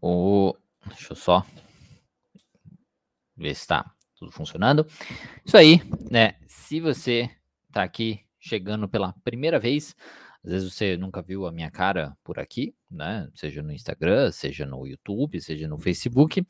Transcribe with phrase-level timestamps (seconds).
[0.00, 0.54] o.
[0.86, 1.44] Deixa eu só
[3.36, 4.86] ver se está tudo funcionando.
[5.44, 6.34] Isso aí, né?
[6.46, 7.30] Se você
[7.68, 9.94] está aqui chegando pela primeira vez,
[10.44, 13.28] às vezes você nunca viu a minha cara por aqui, né?
[13.34, 16.46] Seja no Instagram, seja no YouTube, seja no Facebook.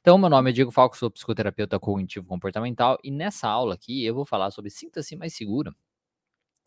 [0.00, 4.14] Então, meu nome é Diego Falco, sou psicoterapeuta cognitivo comportamental e nessa aula aqui eu
[4.14, 5.72] vou falar sobre sinta-se mais segura.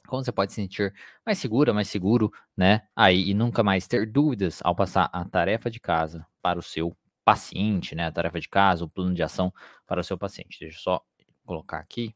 [0.07, 0.93] Como você pode se sentir
[1.25, 2.81] mais segura, mais seguro, né?
[2.95, 6.95] Aí e nunca mais ter dúvidas ao passar a tarefa de casa para o seu
[7.23, 8.07] paciente, né?
[8.07, 9.53] A tarefa de casa, o plano de ação
[9.85, 10.59] para o seu paciente.
[10.59, 11.01] Deixa eu só
[11.45, 12.15] colocar aqui.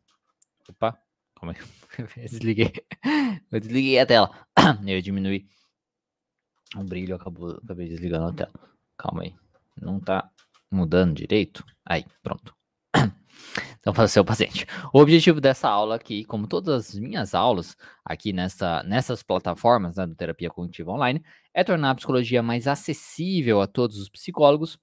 [0.70, 0.98] Opa,
[1.36, 1.62] como é que
[2.02, 2.74] eu desliguei?
[3.52, 4.48] Eu desliguei a tela.
[4.88, 5.48] Eu diminui
[6.76, 8.54] o brilho, acabou, acabei desligando a tela.
[8.98, 9.36] Calma aí.
[9.80, 10.30] Não tá
[10.72, 11.64] mudando direito?
[11.86, 12.56] Aí, pronto.
[13.86, 14.66] Então, para seu paciente.
[14.92, 20.08] O objetivo dessa aula aqui, como todas as minhas aulas aqui nessa, nessas plataformas né,
[20.08, 24.80] do Terapia Cognitiva Online, é tornar a psicologia mais acessível a todos os psicólogos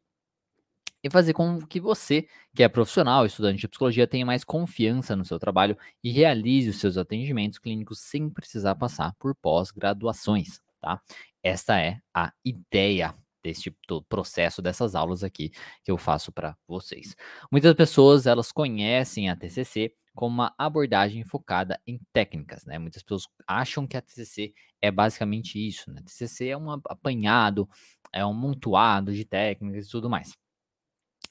[1.03, 5.25] e fazer com que você, que é profissional, estudante de psicologia, tenha mais confiança no
[5.25, 11.01] seu trabalho e realize os seus atendimentos clínicos sem precisar passar por pós-graduações, tá?
[11.43, 13.77] Esta é a ideia deste
[14.09, 15.51] processo dessas aulas aqui
[15.83, 17.17] que eu faço para vocês.
[17.51, 22.79] Muitas pessoas, elas conhecem a TCC como uma abordagem focada em técnicas, né?
[22.79, 26.01] Muitas pessoas acham que a TCC é basicamente isso, né?
[26.01, 27.69] A TCC é um apanhado,
[28.13, 30.37] é um montuado de técnicas e tudo mais.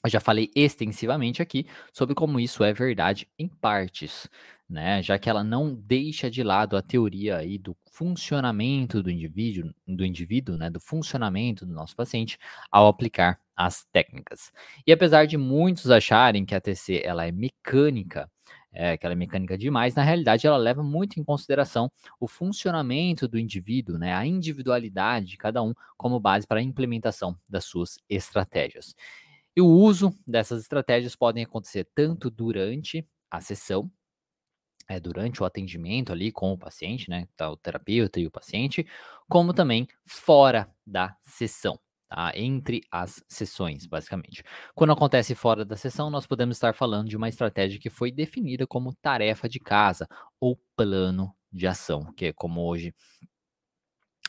[0.04, 4.28] Eu já falei extensivamente aqui sobre como isso é verdade em partes,
[4.72, 5.02] né?
[5.02, 10.04] Já que ela não deixa de lado a teoria aí do funcionamento do indivíduo, do
[10.04, 10.70] indivíduo, né?
[10.70, 12.38] Do funcionamento do nosso paciente
[12.70, 14.50] ao aplicar as técnicas.
[14.86, 18.30] E apesar de muitos acharem que a TC ela é mecânica,
[18.72, 23.28] é, que ela é mecânica demais, na realidade ela leva muito em consideração o funcionamento
[23.28, 27.98] do indivíduo, né, a individualidade de cada um como base para a implementação das suas
[28.08, 28.94] estratégias.
[29.54, 33.90] E o uso dessas estratégias podem acontecer tanto durante a sessão,
[34.88, 38.86] é, durante o atendimento ali com o paciente, né, tá, o terapeuta e o paciente,
[39.28, 41.78] como também fora da sessão.
[42.08, 42.30] Tá?
[42.34, 44.44] Entre as sessões, basicamente.
[44.74, 48.66] Quando acontece fora da sessão, nós podemos estar falando de uma estratégia que foi definida
[48.66, 50.06] como tarefa de casa
[50.38, 52.94] ou plano de ação, que é como hoje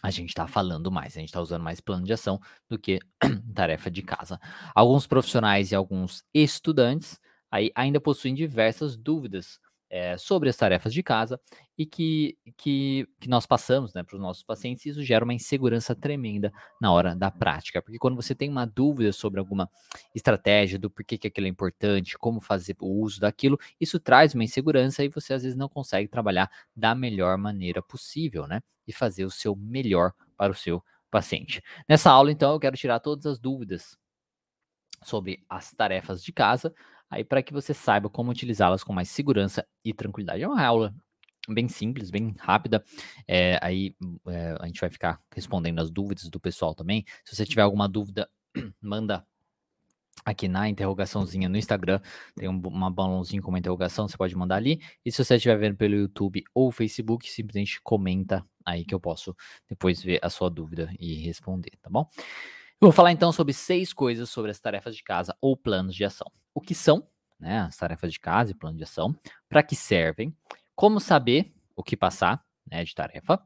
[0.01, 2.39] a gente está falando mais, a gente está usando mais plano de ação
[2.69, 2.99] do que
[3.55, 4.39] tarefa de casa.
[4.75, 9.59] Alguns profissionais e alguns estudantes aí ainda possuem diversas dúvidas
[9.93, 11.39] é, sobre as tarefas de casa
[11.77, 15.95] e que, que, que nós passamos né, para os nossos pacientes, isso gera uma insegurança
[15.95, 17.79] tremenda na hora da prática.
[17.79, 19.69] Porque quando você tem uma dúvida sobre alguma
[20.15, 24.43] estratégia, do porquê que aquilo é importante, como fazer o uso daquilo, isso traz uma
[24.43, 28.61] insegurança e você às vezes não consegue trabalhar da melhor maneira possível, né?
[28.87, 31.61] E fazer o seu melhor para o seu paciente.
[31.87, 33.95] Nessa aula, então, eu quero tirar todas as dúvidas
[35.03, 36.73] sobre as tarefas de casa,
[37.13, 40.43] aí para que você saiba como utilizá-las com mais segurança e tranquilidade.
[40.43, 40.93] É uma aula
[41.47, 42.83] bem simples, bem rápida.
[43.27, 43.95] É, aí
[44.27, 47.05] é, a gente vai ficar respondendo as dúvidas do pessoal também.
[47.23, 48.29] Se você tiver alguma dúvida,
[48.81, 49.25] manda
[50.25, 51.99] aqui na interrogaçãozinha no Instagram,
[52.35, 54.79] tem um, uma balãozinho com uma interrogação, você pode mandar ali.
[55.05, 59.35] E se você estiver vendo pelo YouTube ou Facebook, simplesmente comenta aí que eu posso
[59.67, 62.07] depois ver a sua dúvida e responder, tá bom?
[62.81, 66.03] Eu vou falar então sobre seis coisas sobre as tarefas de casa ou planos de
[66.03, 66.29] ação.
[66.53, 67.07] O que são
[67.39, 69.15] né, as tarefas de casa e plano de ação,
[69.49, 70.35] para que servem,
[70.75, 73.45] como saber o que passar né, de tarefa,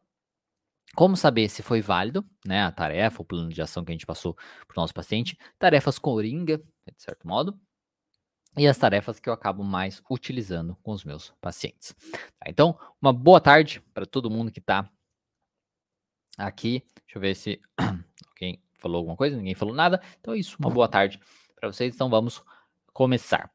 [0.95, 4.05] como saber se foi válido né, a tarefa, o plano de ação que a gente
[4.05, 7.59] passou para o nosso paciente, tarefas coringa, de certo modo,
[8.55, 11.95] e as tarefas que eu acabo mais utilizando com os meus pacientes.
[12.39, 14.89] Tá, então, uma boa tarde para todo mundo que está
[16.37, 16.83] aqui.
[17.05, 17.61] Deixa eu ver se
[18.29, 20.01] alguém falou alguma coisa, ninguém falou nada.
[20.19, 21.19] Então é isso, uma boa tarde
[21.55, 21.93] para vocês.
[21.93, 22.43] Então vamos
[22.93, 23.51] começar.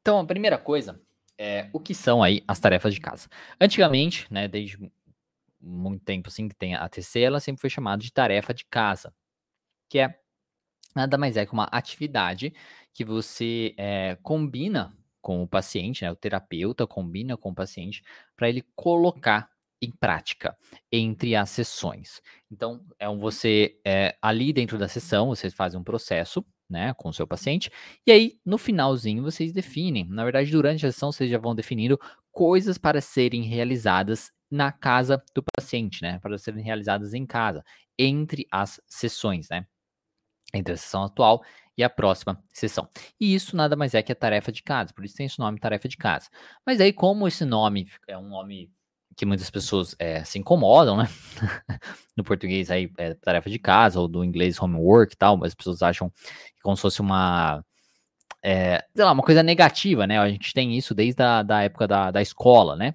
[0.00, 1.00] Então, a primeira coisa
[1.36, 3.28] é o que são aí as tarefas de casa.
[3.60, 4.78] Antigamente, né, desde
[5.60, 9.12] muito tempo assim que tem a TC, ela sempre foi chamada de tarefa de casa,
[9.88, 10.18] que é
[10.94, 12.52] nada mais é que uma atividade
[12.92, 18.02] que você é, combina com o paciente, né, o terapeuta combina com o paciente
[18.34, 20.56] para ele colocar em prática
[20.90, 22.20] entre as sessões.
[22.50, 27.08] Então, é um você é, ali dentro da sessão, vocês fazem um processo, né, com
[27.08, 27.70] o seu paciente,
[28.06, 30.06] e aí no finalzinho vocês definem.
[30.08, 31.98] Na verdade, durante a sessão vocês já vão definindo
[32.30, 37.64] coisas para serem realizadas na casa do paciente, né, para serem realizadas em casa,
[37.98, 39.66] entre as sessões, né,
[40.54, 41.42] entre a sessão atual
[41.76, 42.88] e a próxima sessão.
[43.20, 45.60] E isso nada mais é que a tarefa de casa, por isso tem esse nome
[45.60, 46.28] tarefa de casa.
[46.66, 48.70] Mas aí como esse nome é um nome
[49.18, 51.08] que muitas pessoas é, se incomodam, né?
[52.16, 55.54] no português aí é tarefa de casa, ou do inglês homework e tal, mas as
[55.56, 56.12] pessoas acham
[56.62, 57.64] como se fosse uma,
[58.40, 60.20] é, sei lá, uma coisa negativa, né?
[60.20, 62.94] A gente tem isso desde a da época da, da escola, né?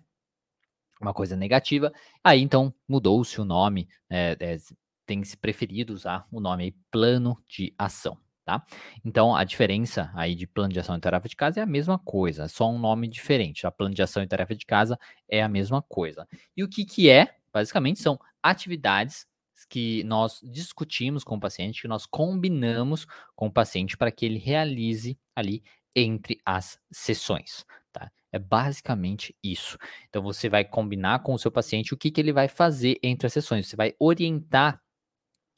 [1.01, 1.91] Uma coisa negativa.
[2.23, 4.57] Aí então mudou-se o nome, é, é,
[5.05, 8.63] tem se preferido usar o nome aí, plano de ação tá?
[9.03, 11.97] Então, a diferença aí de plano de ação e tarefa de casa é a mesma
[11.99, 13.65] coisa, é só um nome diferente.
[13.65, 14.97] A plano de ação e tarefa de casa
[15.29, 16.27] é a mesma coisa.
[16.55, 17.35] E o que que é?
[17.53, 19.25] Basicamente são atividades
[19.69, 24.37] que nós discutimos com o paciente, que nós combinamos com o paciente para que ele
[24.37, 25.63] realize ali
[25.95, 28.11] entre as sessões, tá?
[28.31, 29.77] É basicamente isso.
[30.09, 33.27] Então você vai combinar com o seu paciente o que, que ele vai fazer entre
[33.27, 33.67] as sessões.
[33.67, 34.82] Você vai orientar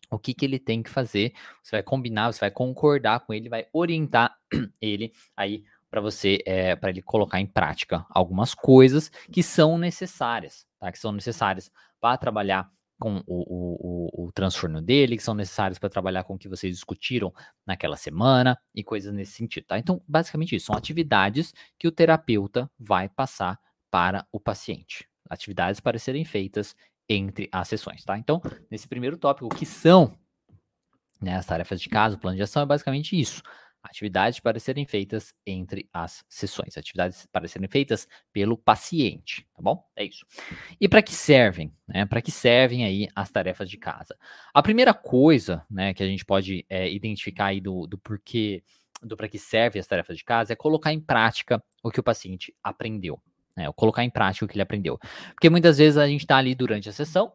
[0.09, 1.33] o que, que ele tem que fazer.
[1.61, 4.37] Você vai combinar, você vai concordar com ele, vai orientar
[4.81, 9.77] ele aí para você, é, eh, para ele colocar em prática algumas coisas que são
[9.77, 10.91] necessárias, tá?
[10.91, 11.71] Que são necessárias
[12.01, 12.69] para trabalhar
[12.99, 16.73] com o, o, o, transtorno dele, que são necessárias para trabalhar com o que vocês
[16.73, 17.33] discutiram
[17.65, 19.77] naquela semana e coisas nesse sentido, tá?
[19.77, 23.59] Então, basicamente isso, são atividades que o terapeuta vai passar
[23.91, 25.07] para o paciente.
[25.29, 26.75] Atividades para serem feitas
[27.07, 28.17] entre as sessões, tá?
[28.17, 30.17] Então, nesse primeiro tópico, que são
[31.21, 33.41] né, as tarefas de casa, o plano de ação é basicamente isso.
[33.83, 39.87] Atividades para serem feitas entre as sessões, atividades para serem feitas pelo paciente, tá bom?
[39.95, 40.25] É isso.
[40.81, 42.03] E para que servem, né?
[42.03, 44.17] Para que servem aí as tarefas de casa?
[44.51, 48.63] A primeira coisa, né, que a gente pode é, identificar aí do, do porquê,
[49.03, 52.03] do para que servem as tarefas de casa é colocar em prática o que o
[52.03, 53.21] paciente aprendeu,
[53.55, 53.71] né?
[53.73, 54.99] Colocar em prática o que ele aprendeu.
[55.33, 57.31] Porque muitas vezes a gente está ali durante a sessão,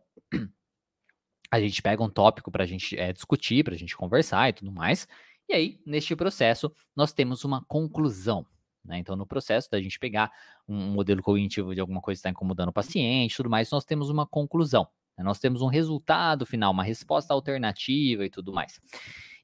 [1.51, 4.53] a gente pega um tópico para a gente é, discutir, para a gente conversar e
[4.53, 5.09] tudo mais.
[5.49, 8.47] E aí, neste processo, nós temos uma conclusão.
[8.85, 8.99] Né?
[8.99, 10.31] Então, no processo da gente pegar
[10.69, 14.11] um modelo cognitivo de alguma coisa que está incomodando o paciente tudo mais, nós temos
[14.11, 14.87] uma conclusão.
[15.19, 15.25] Né?
[15.25, 18.81] Nós temos um resultado final, uma resposta alternativa e tudo mais.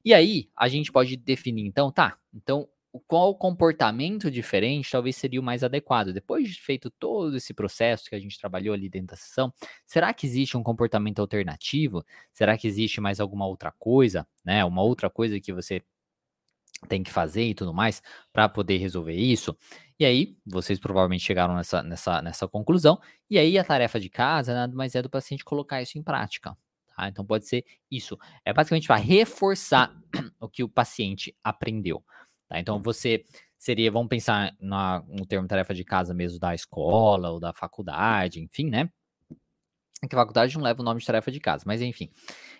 [0.05, 5.43] E aí, a gente pode definir, então, tá, então qual comportamento diferente talvez seria o
[5.43, 6.13] mais adequado.
[6.13, 9.53] Depois de feito todo esse processo que a gente trabalhou ali dentro da sessão,
[9.85, 12.05] será que existe um comportamento alternativo?
[12.33, 14.63] Será que existe mais alguma outra coisa, né?
[14.65, 15.81] Uma outra coisa que você
[16.87, 18.01] tem que fazer e tudo mais
[18.31, 19.55] para poder resolver isso?
[19.99, 22.99] E aí, vocês provavelmente chegaram nessa, nessa, nessa conclusão.
[23.29, 26.55] E aí, a tarefa de casa nada mais é do paciente colocar isso em prática.
[26.95, 27.07] Tá?
[27.07, 28.17] Então, pode ser isso.
[28.45, 29.95] É basicamente para reforçar
[30.39, 32.03] o que o paciente aprendeu.
[32.47, 32.59] Tá?
[32.59, 33.23] Então você
[33.57, 38.41] seria, vamos pensar na, no termo tarefa de casa mesmo da escola ou da faculdade,
[38.41, 38.89] enfim, né?
[40.03, 42.09] É que a faculdade não leva o nome de tarefa de casa, mas enfim,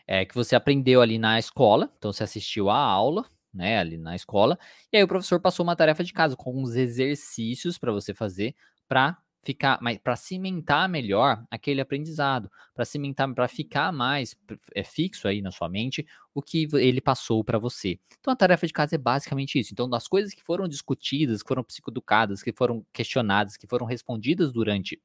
[0.07, 4.15] é que você aprendeu ali na escola, então você assistiu a aula, né, ali na
[4.15, 4.57] escola,
[4.91, 8.55] e aí o professor passou uma tarefa de casa com alguns exercícios para você fazer
[8.87, 14.35] para ficar, para cimentar melhor aquele aprendizado, para cimentar, para ficar mais
[14.75, 17.99] é, fixo aí na sua mente o que ele passou para você.
[18.19, 19.73] Então a tarefa de casa é basicamente isso.
[19.73, 24.51] Então das coisas que foram discutidas, que foram psicoeducadas, que foram questionadas, que foram respondidas
[24.51, 25.01] durante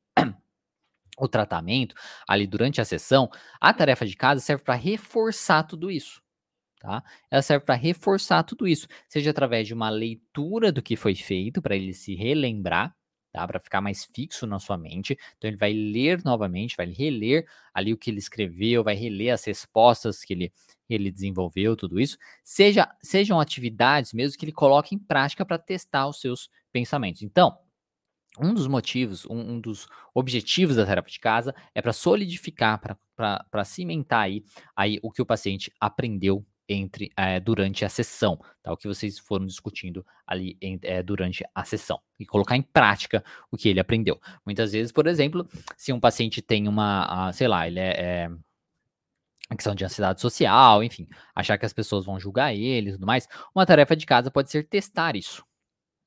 [1.19, 1.95] o tratamento,
[2.27, 3.31] ali durante a sessão,
[3.61, 6.23] a tarefa de casa serve para reforçar tudo isso.
[6.81, 7.03] Tá?
[7.31, 11.63] Ela serve para reforçar tudo isso, seja através de uma leitura do que foi feito,
[11.63, 12.93] para ele se relembrar,
[13.33, 13.47] tá?
[13.47, 15.19] Para ficar mais fixo na sua mente.
[15.37, 19.45] Então ele vai ler novamente, vai reler ali o que ele escreveu, vai reler as
[19.45, 20.53] respostas que ele,
[20.89, 22.19] ele desenvolveu, tudo isso.
[22.45, 27.23] Seja, sejam atividades mesmo que ele coloque em prática para testar os seus pensamentos.
[27.23, 27.59] Então,
[28.39, 32.81] um dos motivos, um, um, dos objetivos da tarefa de casa é para solidificar,
[33.15, 34.43] para cimentar aí,
[34.75, 38.73] aí o que o paciente aprendeu entre é, durante a sessão, tá?
[38.73, 43.25] O que vocês foram discutindo ali em, é, durante a sessão e colocar em prática
[43.51, 44.21] o que ele aprendeu.
[44.45, 48.29] Muitas vezes, por exemplo, se um paciente tem uma, a, sei lá, ele é,
[49.51, 53.07] é questão de ansiedade social, enfim, achar que as pessoas vão julgar ele e tudo
[53.07, 55.45] mais, uma tarefa de casa pode ser testar isso,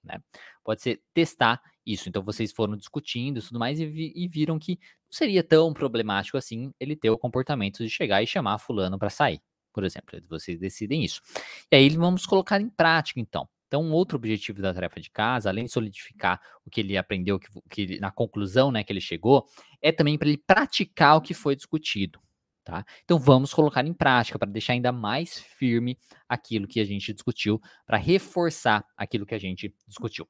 [0.03, 0.19] né?
[0.63, 2.09] Pode ser testar isso.
[2.09, 5.73] Então vocês foram discutindo e tudo mais e, vi, e viram que não seria tão
[5.73, 9.39] problemático assim ele ter o comportamento de chegar e chamar fulano para sair
[9.75, 10.17] por exemplo.
[10.29, 11.21] Vocês decidem isso.
[11.69, 13.45] E aí vamos colocar em prática, então.
[13.67, 17.37] Então, um outro objetivo da tarefa de casa, além de solidificar o que ele aprendeu,
[17.37, 19.45] que, que na conclusão né, que ele chegou,
[19.81, 22.21] é também para ele praticar o que foi discutido.
[22.63, 22.85] Tá?
[23.03, 27.61] Então, vamos colocar em prática para deixar ainda mais firme aquilo que a gente discutiu,
[27.85, 30.25] para reforçar aquilo que a gente discutiu.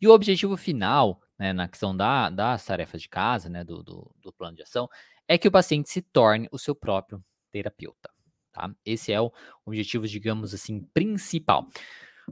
[0.00, 4.14] E o objetivo final, né, na questão da, das tarefas de casa, né, do, do,
[4.22, 4.88] do plano de ação,
[5.26, 8.10] é que o paciente se torne o seu próprio terapeuta.
[8.58, 8.70] Tá?
[8.84, 9.32] Esse é o
[9.64, 11.66] objetivo, digamos assim, principal.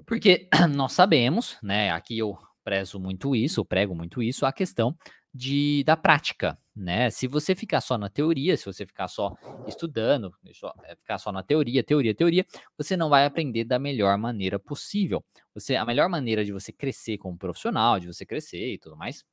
[0.04, 1.90] Porque nós sabemos, né?
[1.92, 4.96] Aqui eu prezo muito isso, eu prego muito isso, a questão
[5.32, 7.10] de, da prática, né?
[7.10, 9.36] Se você ficar só na teoria, se você ficar só
[9.68, 12.44] estudando, só, é, ficar só na teoria, teoria, teoria,
[12.76, 15.24] você não vai aprender da melhor maneira possível.
[15.54, 19.24] Você, a melhor maneira de você crescer como profissional, de você crescer e tudo mais,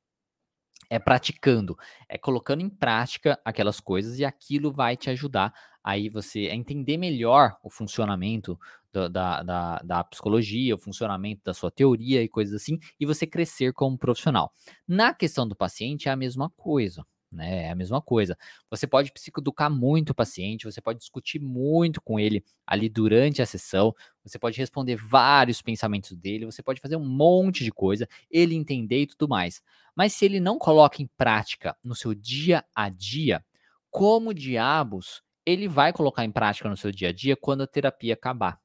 [0.93, 1.75] é praticando,
[2.07, 5.51] é colocando em prática aquelas coisas e aquilo vai te ajudar
[5.83, 8.59] aí você a entender melhor o funcionamento
[8.91, 13.25] da, da, da, da, psicologia, o funcionamento da sua teoria e coisas assim, e você
[13.25, 14.53] crescer como profissional.
[14.87, 17.03] Na questão do paciente é a mesma coisa.
[17.33, 18.37] Né, é a mesma coisa.
[18.69, 23.45] Você pode psicoeducar muito o paciente, você pode discutir muito com ele ali durante a
[23.45, 23.91] sessão,
[24.23, 29.01] você pode responder vários pensamentos dele, você pode fazer um monte de coisa, ele entender
[29.01, 29.63] e tudo mais.
[29.95, 33.43] Mas se ele não coloca em prática no seu dia a dia,
[33.89, 38.13] como diabos ele vai colocar em prática no seu dia a dia quando a terapia
[38.13, 38.59] acabar?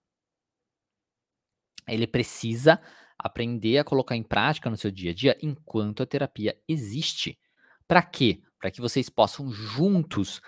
[1.86, 2.80] Ele precisa
[3.18, 7.38] aprender a colocar em prática no seu dia a dia enquanto a terapia existe.
[7.86, 8.42] Para quê?
[8.60, 10.40] Para que vocês possam juntos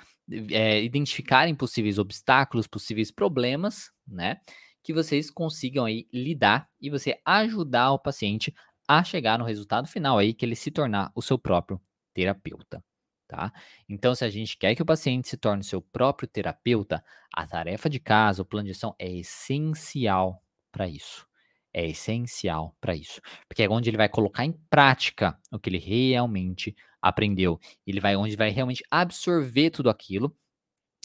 [0.50, 4.40] é, identificarem possíveis obstáculos, possíveis problemas, né?
[4.82, 8.54] Que vocês consigam aí lidar e você ajudar o paciente
[8.88, 11.80] a chegar no resultado final aí, que ele se tornar o seu próprio
[12.14, 12.82] terapeuta.
[13.28, 13.52] Tá?
[13.88, 17.88] Então, se a gente quer que o paciente se torne seu próprio terapeuta, a tarefa
[17.88, 21.30] de casa, o plano de ação é essencial para isso
[21.72, 25.78] é essencial para isso, porque é onde ele vai colocar em prática o que ele
[25.78, 27.58] realmente aprendeu.
[27.86, 30.36] Ele vai onde vai realmente absorver tudo aquilo.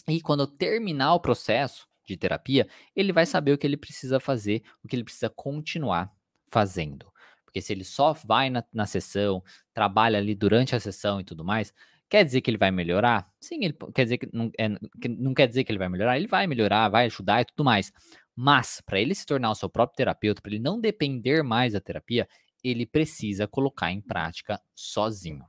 [0.08, 4.62] E quando terminar o processo de terapia, ele vai saber o que ele precisa fazer,
[4.82, 6.12] o que ele precisa continuar
[6.48, 7.12] fazendo.
[7.44, 9.42] Porque se ele só vai na, na sessão,
[9.74, 11.72] trabalha ali durante a sessão e tudo mais,
[12.08, 13.28] Quer dizer que ele vai melhorar?
[13.40, 14.68] Sim, ele quer dizer que não, é,
[15.00, 17.64] que não quer dizer que ele vai melhorar, ele vai melhorar, vai ajudar e tudo
[17.64, 17.92] mais.
[18.34, 21.80] Mas, para ele se tornar o seu próprio terapeuta, para ele não depender mais da
[21.80, 22.28] terapia,
[22.62, 25.44] ele precisa colocar em prática sozinho,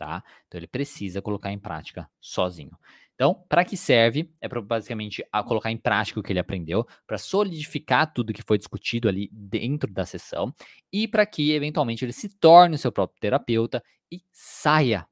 [0.00, 0.24] tá?
[0.46, 2.72] Então, ele precisa colocar em prática sozinho.
[3.14, 4.32] Então, para que serve?
[4.40, 8.56] É para basicamente colocar em prática o que ele aprendeu, para solidificar tudo que foi
[8.56, 10.54] discutido ali dentro da sessão
[10.90, 15.06] e para que eventualmente ele se torne o seu próprio terapeuta e saia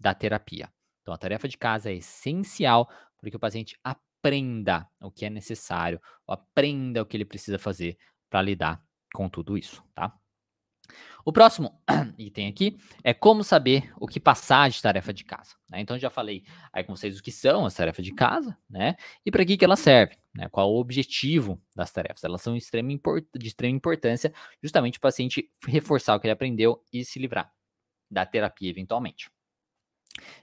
[0.00, 0.70] da terapia.
[1.02, 5.24] Então, a tarefa de casa é essencial para que o paciente aprenda aprenda o que
[5.24, 7.96] é necessário, aprenda o que ele precisa fazer
[8.28, 8.82] para lidar
[9.14, 10.14] com tudo isso, tá?
[11.24, 11.80] O próximo
[12.18, 15.54] item aqui é como saber o que passar de tarefa de casa.
[15.70, 15.80] Né?
[15.80, 18.96] Então, já falei aí com vocês o que são as tarefas de casa, né?
[19.24, 20.48] E para que, que elas servem, né?
[20.48, 22.24] Qual o objetivo das tarefas?
[22.24, 22.88] Elas são de extrema,
[23.36, 24.32] de extrema importância,
[24.62, 27.52] justamente o paciente reforçar o que ele aprendeu e se livrar
[28.10, 29.30] da terapia eventualmente.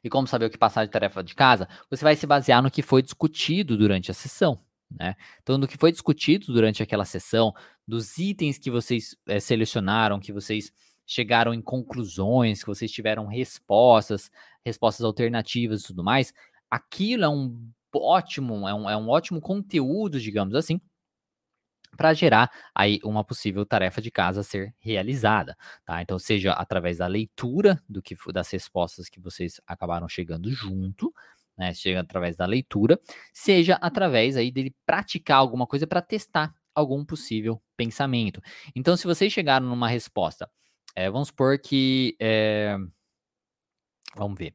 [0.04, 1.68] E como saber o que passar de tarefa de casa?
[1.89, 4.60] Você vai se basear no que foi discutido durante a sessão.
[4.89, 5.15] Né?
[5.41, 7.53] Então, no que foi discutido durante aquela sessão,
[7.88, 10.72] dos itens que vocês é, selecionaram, que vocês
[11.06, 14.29] chegaram em conclusões, que vocês tiveram respostas,
[14.65, 16.34] respostas alternativas e tudo mais,
[16.70, 20.79] aquilo é um ótimo, é um, é um ótimo conteúdo, digamos assim,
[21.96, 26.01] para gerar aí uma possível tarefa de casa a ser realizada, tá?
[26.01, 31.13] Então, seja através da leitura do que das respostas que vocês acabaram chegando junto,
[31.58, 31.74] né?
[31.74, 33.00] Seja através da leitura,
[33.34, 38.42] seja através aí dele praticar alguma coisa para testar algum possível pensamento.
[38.76, 40.50] Então, se vocês chegaram numa resposta,
[40.96, 42.78] é, vamos supor que, é,
[44.16, 44.54] vamos ver,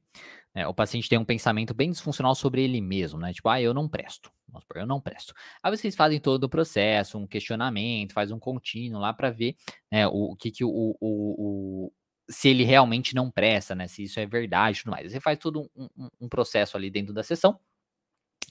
[0.54, 3.32] é, o paciente tem um pensamento bem disfuncional sobre ele mesmo, né?
[3.32, 4.30] Tipo, ah, eu não presto.
[4.47, 5.32] Vamos supor, eu não presto.
[5.62, 9.56] Aí vocês fazem todo o processo, um questionamento, faz um contínuo lá para ver
[9.90, 11.92] né, o, o, que, que o, o, o,
[12.32, 13.86] se ele realmente não presta, né?
[13.86, 15.12] Se isso é verdade e tudo mais.
[15.12, 17.58] Você faz todo um, um, um processo ali dentro da sessão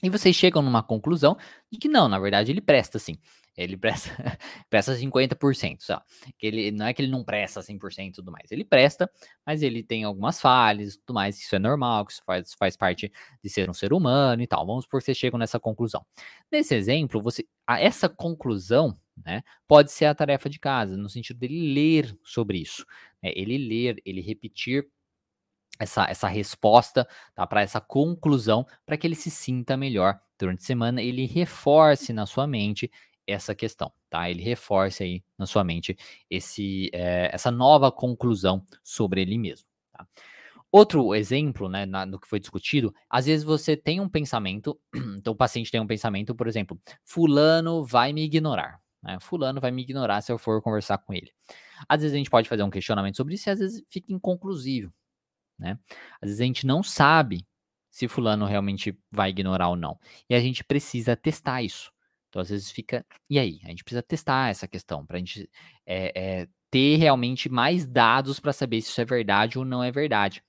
[0.02, 1.36] e vocês chegam numa conclusão
[1.70, 3.16] de que não, na verdade ele presta sim.
[3.56, 4.10] Ele presta,
[4.68, 6.02] presta 50%, só.
[6.38, 8.50] Que ele, não é que ele não presta 100% e tudo mais.
[8.50, 9.08] Ele presta,
[9.46, 11.38] mas ele tem algumas falhas e tudo mais.
[11.38, 13.12] Isso é normal, que isso faz, faz parte
[13.42, 14.66] de ser um ser humano e tal.
[14.66, 16.04] Vamos por que vocês chegam nessa conclusão.
[16.50, 21.72] Nesse exemplo, você, essa conclusão né, pode ser a tarefa de casa, no sentido dele
[21.74, 22.84] ler sobre isso.
[23.22, 24.86] Né, ele ler, ele repetir
[25.78, 30.66] essa, essa resposta tá, para essa conclusão, para que ele se sinta melhor durante a
[30.66, 32.90] semana, ele reforce na sua mente
[33.26, 34.28] essa questão, tá?
[34.28, 35.96] Ele reforce aí na sua mente
[36.28, 39.66] esse, é, essa nova conclusão sobre ele mesmo.
[39.92, 40.06] Tá?
[40.70, 44.78] Outro exemplo, né, na, no que foi discutido, às vezes você tem um pensamento,
[45.18, 49.18] então o paciente tem um pensamento, por exemplo, fulano vai me ignorar, né?
[49.20, 51.30] Fulano vai me ignorar se eu for conversar com ele.
[51.88, 54.92] Às vezes a gente pode fazer um questionamento sobre isso e às vezes fica inconclusivo,
[55.58, 55.78] né?
[56.20, 57.46] Às vezes a gente não sabe
[57.90, 59.98] se fulano realmente vai ignorar ou não.
[60.28, 61.92] E a gente precisa testar isso.
[62.28, 63.04] Então, às vezes fica.
[63.28, 63.60] E aí?
[63.64, 65.48] A gente precisa testar essa questão para a gente
[65.86, 69.92] é, é, ter realmente mais dados para saber se isso é verdade ou não é
[69.92, 70.42] verdade.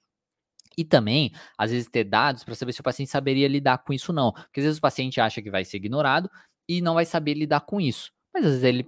[0.78, 4.14] E também, às vezes, ter dados para saber se o paciente saberia lidar com isso
[4.14, 4.32] ou não.
[4.32, 6.32] Porque às vezes o paciente acha que vai ser ignorado
[6.68, 8.12] e não vai saber lidar com isso.
[8.34, 8.88] Mas às vezes ele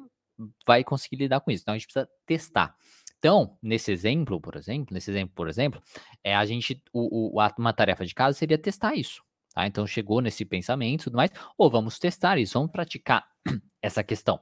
[0.65, 1.63] vai conseguir lidar com isso.
[1.63, 2.75] Então a gente precisa testar.
[3.17, 5.81] Então, nesse exemplo, por exemplo, nesse exemplo, por exemplo,
[6.23, 9.23] é a gente, o, o, uma tarefa de casa seria testar isso.
[9.53, 9.65] Tá?
[9.65, 13.25] Então chegou nesse pensamento e tudo mais, ou vamos testar isso, vamos praticar
[13.81, 14.39] essa questão.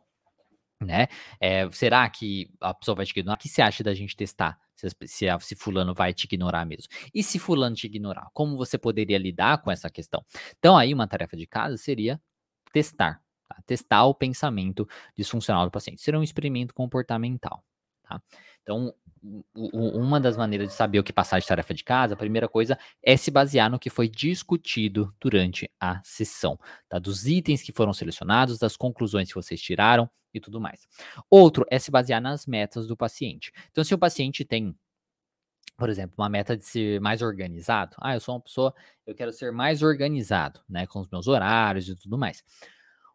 [0.81, 1.07] Né?
[1.39, 3.35] É, será que a pessoa vai te ignorar?
[3.35, 4.59] O que você acha da gente testar?
[4.75, 6.91] Se, se, se, fulano vai te ignorar mesmo.
[7.13, 10.25] E se fulano te ignorar, como você poderia lidar com essa questão?
[10.57, 12.19] Então, aí uma tarefa de casa seria
[12.73, 13.21] testar.
[13.65, 16.01] Testar o pensamento disfuncional do paciente.
[16.01, 17.63] Seria um experimento comportamental.
[18.03, 18.21] Tá?
[18.61, 18.93] Então,
[19.53, 22.77] uma das maneiras de saber o que passar de tarefa de casa, a primeira coisa
[23.01, 26.99] é se basear no que foi discutido durante a sessão, tá?
[26.99, 30.87] Dos itens que foram selecionados, das conclusões que vocês tiraram e tudo mais.
[31.29, 33.51] Outro é se basear nas metas do paciente.
[33.71, 34.75] Então, se o paciente tem
[35.75, 37.95] por exemplo, uma meta de ser mais organizado.
[37.99, 38.73] Ah, eu sou uma pessoa,
[39.07, 42.43] eu quero ser mais organizado, né, com os meus horários e tudo mais.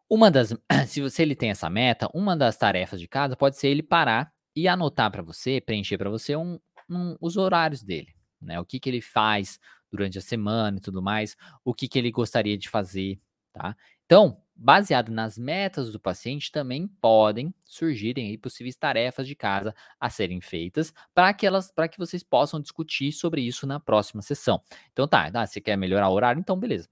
[0.09, 0.53] Uma das,
[0.87, 4.31] se você ele tem essa meta, uma das tarefas de casa pode ser ele parar
[4.55, 8.59] e anotar para você, preencher para você um, um, os horários dele, né?
[8.59, 9.59] O que, que ele faz
[9.91, 13.19] durante a semana e tudo mais, o que, que ele gostaria de fazer,
[13.53, 13.75] tá?
[14.05, 20.09] Então, baseado nas metas do paciente, também podem surgirem aí possíveis tarefas de casa a
[20.09, 24.61] serem feitas para que elas, para que vocês possam discutir sobre isso na próxima sessão.
[24.91, 26.89] Então tá, tá, você quer melhorar o horário, então beleza.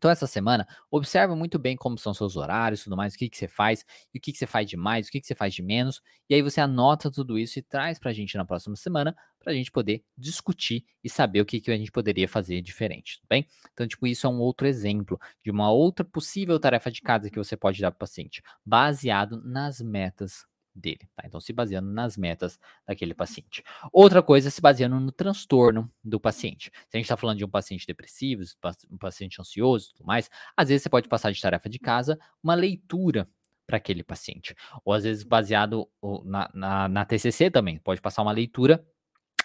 [0.00, 3.36] Então, essa semana, observa muito bem como são seus horários, tudo mais, o que, que
[3.36, 5.62] você faz, o que, que você faz de mais, o que, que você faz de
[5.62, 9.14] menos, e aí você anota tudo isso e traz para a gente na próxima semana,
[9.38, 13.18] para a gente poder discutir e saber o que, que a gente poderia fazer diferente,
[13.20, 13.46] tudo bem?
[13.74, 17.36] Então, tipo, isso é um outro exemplo de uma outra possível tarefa de casa que
[17.36, 21.08] você pode dar para o paciente, baseado nas metas dele.
[21.14, 21.24] Tá?
[21.26, 23.62] Então, se baseando nas metas daquele paciente.
[23.92, 26.70] Outra coisa, se baseando no transtorno do paciente.
[26.88, 28.42] Se a gente está falando de um paciente depressivo,
[28.90, 32.18] um paciente ansioso e tudo mais, às vezes você pode passar de tarefa de casa
[32.42, 33.28] uma leitura
[33.66, 34.54] para aquele paciente.
[34.84, 35.88] Ou às vezes baseado
[36.24, 38.84] na, na, na TCC também, pode passar uma leitura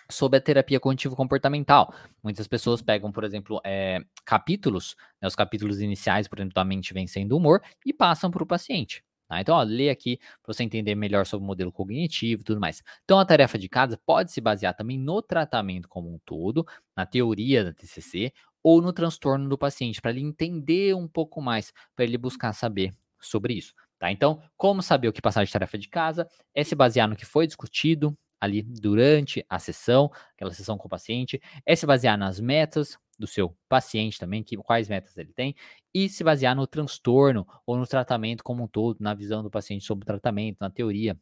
[0.09, 1.93] sobre a terapia cognitivo-comportamental.
[2.23, 6.93] Muitas pessoas pegam, por exemplo, é, capítulos, né, os capítulos iniciais, por exemplo, da mente
[6.93, 9.03] vencendo o humor, e passam para o paciente.
[9.27, 9.41] Tá?
[9.41, 12.83] Então, ó, lê aqui para você entender melhor sobre o modelo cognitivo e tudo mais.
[13.03, 17.05] Então, a tarefa de casa pode se basear também no tratamento como um todo, na
[17.05, 18.31] teoria da TCC
[18.63, 22.93] ou no transtorno do paciente, para ele entender um pouco mais, para ele buscar saber
[23.19, 23.73] sobre isso.
[23.99, 24.11] Tá?
[24.11, 26.27] Então, como saber o que passar de tarefa de casa?
[26.53, 30.89] É se basear no que foi discutido ali durante a sessão, aquela sessão com o
[30.89, 35.56] paciente, é se basear nas metas do seu paciente também, que, quais metas ele tem,
[35.93, 39.86] e se basear no transtorno ou no tratamento como um todo, na visão do paciente
[39.86, 41.17] sobre o tratamento, na teoria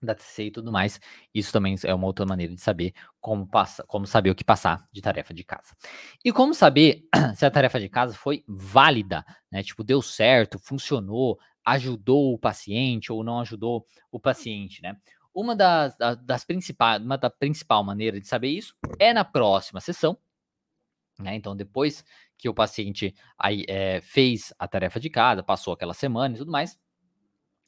[0.00, 1.00] da TCC e tudo mais.
[1.34, 4.86] Isso também é uma outra maneira de saber como, passa, como saber o que passar
[4.92, 5.74] de tarefa de casa.
[6.24, 7.04] E como saber
[7.36, 9.62] se a tarefa de casa foi válida, né?
[9.62, 14.96] Tipo, deu certo, funcionou, ajudou o paciente ou não ajudou o paciente, né?
[15.40, 20.18] Uma das, das principais, uma da principal maneira de saber isso é na próxima sessão,
[21.16, 21.36] né?
[21.36, 22.04] Então, depois
[22.36, 26.50] que o paciente aí, é, fez a tarefa de casa, passou aquela semana e tudo
[26.50, 26.76] mais,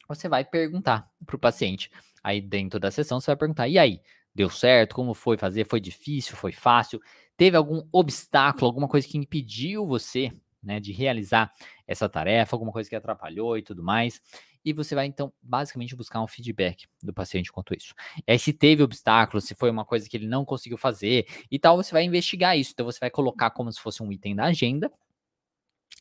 [0.09, 1.93] você vai perguntar para o paciente.
[2.25, 4.01] Aí dentro da sessão, você vai perguntar: e aí?
[4.35, 4.97] Deu certo?
[4.97, 5.65] Como foi fazer?
[5.65, 6.37] Foi difícil?
[6.37, 7.01] Foi fácil?
[7.37, 11.53] Teve algum obstáculo, alguma coisa que impediu você né, de realizar
[11.87, 14.21] essa tarefa, alguma coisa que atrapalhou e tudo mais?
[14.65, 17.95] E você vai então basicamente buscar um feedback do paciente quanto isso.
[18.27, 21.77] Aí se teve obstáculos, se foi uma coisa que ele não conseguiu fazer e tal,
[21.77, 22.73] você vai investigar isso.
[22.73, 24.91] Então você vai colocar como se fosse um item da agenda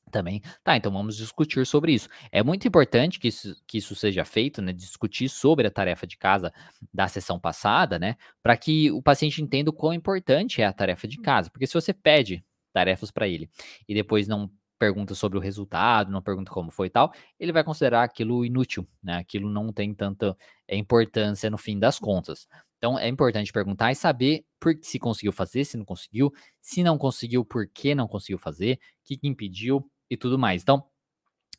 [0.10, 0.42] também.
[0.64, 2.10] Tá, então vamos discutir sobre isso.
[2.32, 4.74] É muito importante que isso, que isso seja feito, né?
[4.74, 6.52] Discutir sobre a tarefa de casa
[6.94, 8.16] da sessão passada, né?
[8.42, 11.50] Para que o paciente entenda o quão importante é a tarefa de casa.
[11.50, 12.44] Porque se você pede
[12.74, 13.50] tarefas para ele
[13.88, 17.64] e depois não pergunta sobre o resultado, não pergunta como foi e tal, ele vai
[17.64, 19.18] considerar aquilo inútil, né?
[19.18, 20.36] Aquilo não tem tanta
[20.70, 22.48] importância no fim das contas.
[22.78, 26.98] Então é importante perguntar e saber por se conseguiu fazer, se não conseguiu, se não
[26.98, 30.62] conseguiu, por que não conseguiu fazer, o que, que impediu e tudo mais.
[30.62, 30.84] Então,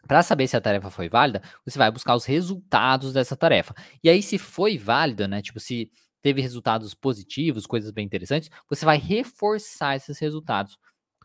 [0.08, 3.74] para saber se a tarefa foi válida, você vai buscar os resultados dessa tarefa.
[4.02, 5.42] E aí, se foi válida, né?
[5.42, 5.90] Tipo, se
[6.22, 10.78] teve resultados positivos, coisas bem interessantes, você vai reforçar esses resultados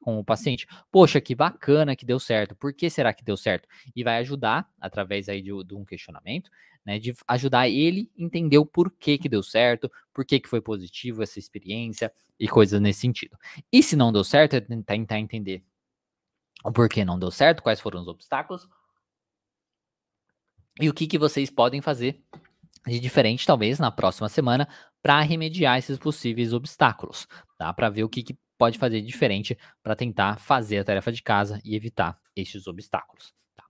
[0.06, 0.68] com o paciente.
[0.92, 2.56] Poxa, que bacana que deu certo.
[2.56, 3.68] Por que será que deu certo?
[3.96, 6.52] E vai ajudar, através aí de, de um questionamento,
[6.86, 11.40] né, de ajudar ele entender o porquê que deu certo, por que foi positivo essa
[11.40, 13.36] experiência e coisas nesse sentido.
[13.74, 15.64] E se não deu certo, é tentar entender
[16.64, 18.70] o porquê não deu certo, quais foram os obstáculos
[20.80, 22.22] e o que, que vocês podem fazer
[22.86, 24.68] de diferente, talvez, na próxima semana,
[25.02, 27.74] para remediar esses possíveis obstáculos, tá?
[27.74, 31.60] Para ver o que, que pode fazer diferente para tentar fazer a tarefa de casa
[31.64, 33.34] e evitar estes obstáculos.
[33.56, 33.64] Tá?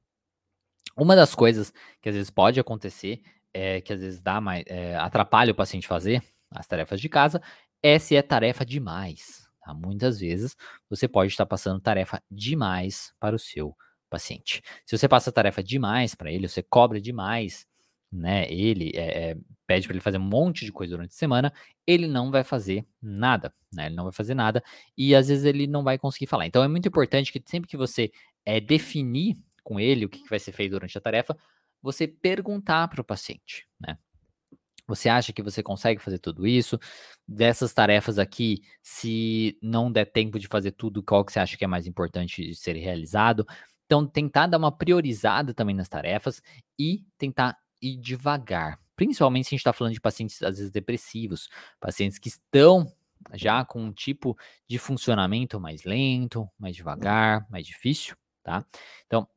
[0.98, 3.22] Uma das coisas que às vezes pode acontecer,
[3.54, 7.42] é, que às vezes dá mais, é, atrapalha o paciente fazer as tarefas de casa,
[7.82, 9.48] é se é tarefa demais.
[9.62, 9.74] Tá?
[9.74, 10.56] Muitas vezes
[10.90, 13.76] você pode estar passando tarefa demais para o seu
[14.10, 14.62] paciente.
[14.86, 17.66] Se você passa tarefa demais para ele, você cobra demais,
[18.16, 18.52] né?
[18.52, 21.54] Ele é, é, pede para ele fazer um monte de coisa durante a semana,
[21.86, 23.88] ele não vai fazer nada, né?
[23.88, 24.64] Ele não vai fazer nada
[24.98, 26.46] e às vezes ele não vai conseguir falar.
[26.46, 28.12] Então é muito importante que sempre que você
[28.46, 31.36] é, definir com ele o que, que vai ser feito durante a tarefa,
[31.82, 33.98] você perguntar para o paciente, né?
[34.88, 36.80] Você acha que você consegue fazer tudo isso?
[37.28, 41.64] Dessas tarefas aqui, se não der tempo de fazer tudo, qual que você acha que
[41.64, 43.48] é mais importante de ser realizado?
[43.86, 46.42] Então, tentar dar uma priorizada também nas tarefas
[46.78, 47.58] e tentar
[47.94, 48.80] ir devagar.
[48.96, 52.92] Principalmente se a gente está falando de pacientes, às vezes, depressivos, pacientes que estão
[53.34, 58.66] já com um tipo de funcionamento mais lento, mais devagar, mais difícil, tá?
[59.06, 59.28] Então,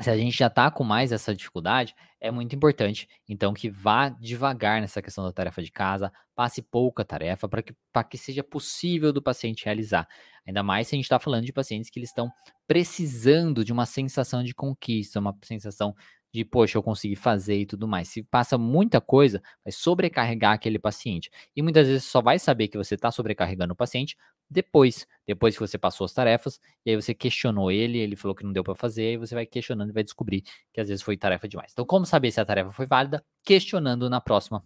[0.00, 4.08] se a gente já está com mais essa dificuldade, é muito importante, então, que vá
[4.08, 7.74] devagar nessa questão da tarefa de casa, passe pouca tarefa para que,
[8.10, 10.08] que seja possível do paciente realizar.
[10.46, 12.30] Ainda mais se a gente está falando de pacientes que eles estão
[12.66, 15.94] precisando de uma sensação de conquista, uma sensação
[16.34, 18.08] de, poxa, eu consegui fazer e tudo mais.
[18.08, 21.30] Se passa muita coisa, vai sobrecarregar aquele paciente.
[21.54, 24.16] E muitas vezes só vai saber que você está sobrecarregando o paciente
[24.50, 28.44] depois, depois que você passou as tarefas, e aí você questionou ele, ele falou que
[28.44, 30.42] não deu para fazer, e você vai questionando e vai descobrir
[30.72, 31.70] que às vezes foi tarefa demais.
[31.72, 33.24] Então, como saber se a tarefa foi válida?
[33.44, 34.64] Questionando na próxima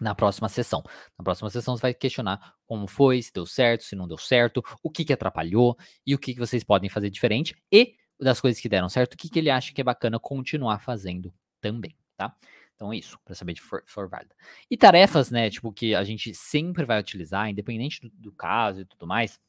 [0.00, 0.82] na próxima sessão.
[1.16, 4.60] Na próxima sessão você vai questionar como foi, se deu certo, se não deu certo,
[4.82, 8.60] o que, que atrapalhou e o que, que vocês podem fazer diferente e das coisas
[8.60, 12.34] que deram certo, o que, que ele acha que é bacana continuar fazendo também, tá?
[12.74, 14.34] Então é isso, para saber de for, for válida.
[14.70, 18.84] E tarefas, né, tipo, que a gente sempre vai utilizar, independente do, do caso e
[18.84, 19.40] tudo mais,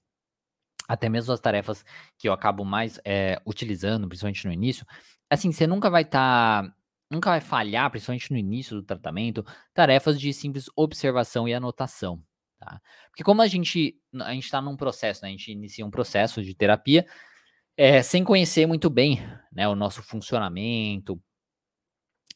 [0.87, 1.83] até mesmo as tarefas
[2.17, 4.85] que eu acabo mais é, utilizando, principalmente no início,
[5.29, 6.63] assim, você nunca vai estar.
[6.63, 6.75] Tá,
[7.09, 12.21] nunca vai falhar, principalmente no início do tratamento, tarefas de simples observação e anotação.
[12.59, 12.81] Tá?
[13.09, 16.43] Porque como a gente a gente está num processo, né, a gente inicia um processo
[16.43, 17.05] de terapia
[17.77, 21.19] é, sem conhecer muito bem né, o nosso funcionamento,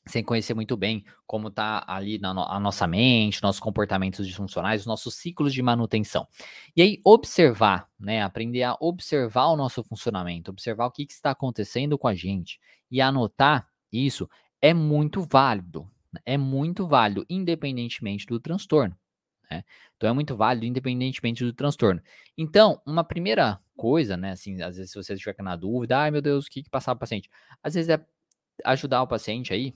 [0.07, 4.81] sem conhecer muito bem como está ali na no, a nossa mente, nossos comportamentos disfuncionais,
[4.81, 6.27] os nossos ciclos de manutenção.
[6.75, 8.21] E aí, observar, né?
[8.23, 12.59] Aprender a observar o nosso funcionamento, observar o que, que está acontecendo com a gente
[12.89, 14.29] e anotar isso
[14.61, 15.89] é muito válido.
[16.25, 18.97] É muito válido, independentemente do transtorno.
[19.51, 19.63] Né?
[19.95, 22.01] Então é muito válido, independentemente do transtorno.
[22.37, 24.31] Então, uma primeira coisa, né?
[24.31, 26.93] Assim, às vezes se você estiver na dúvida, ai meu Deus, o que, que passar
[26.93, 27.29] o paciente?
[27.63, 28.05] Às vezes é
[28.65, 29.73] ajudar o paciente aí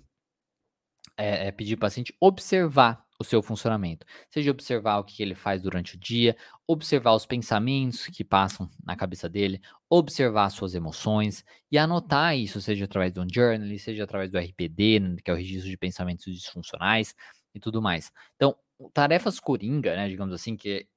[1.18, 4.06] é, é pedir para o paciente observar o seu funcionamento.
[4.30, 6.36] Seja observar o que ele faz durante o dia,
[6.68, 12.86] observar os pensamentos que passam na cabeça dele, observar suas emoções e anotar isso, seja
[12.86, 17.16] através de um journal, seja através do RPD, que é o registro de pensamentos disfuncionais
[17.54, 18.12] e tudo mais.
[18.36, 18.56] Então,
[18.94, 20.88] tarefas coringa, né, digamos assim, que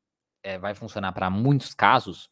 [0.42, 2.30] é, vai funcionar para muitos casos,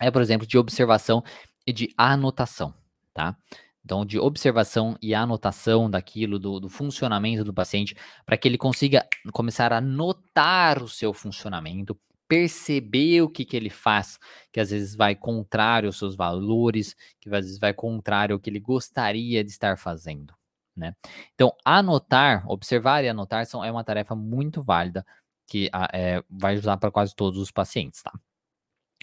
[0.00, 1.22] é, por exemplo, de observação
[1.66, 2.74] e de anotação,
[3.14, 3.36] tá?
[3.84, 9.06] Então, de observação e anotação daquilo, do, do funcionamento do paciente, para que ele consiga
[9.32, 14.18] começar a notar o seu funcionamento, perceber o que, que ele faz,
[14.52, 18.48] que às vezes vai contrário aos seus valores, que às vezes vai contrário ao que
[18.48, 20.32] ele gostaria de estar fazendo.
[20.76, 20.94] Né?
[21.34, 25.04] Então, anotar, observar e anotar são, é uma tarefa muito válida
[25.46, 28.12] que é, vai usar para quase todos os pacientes, tá?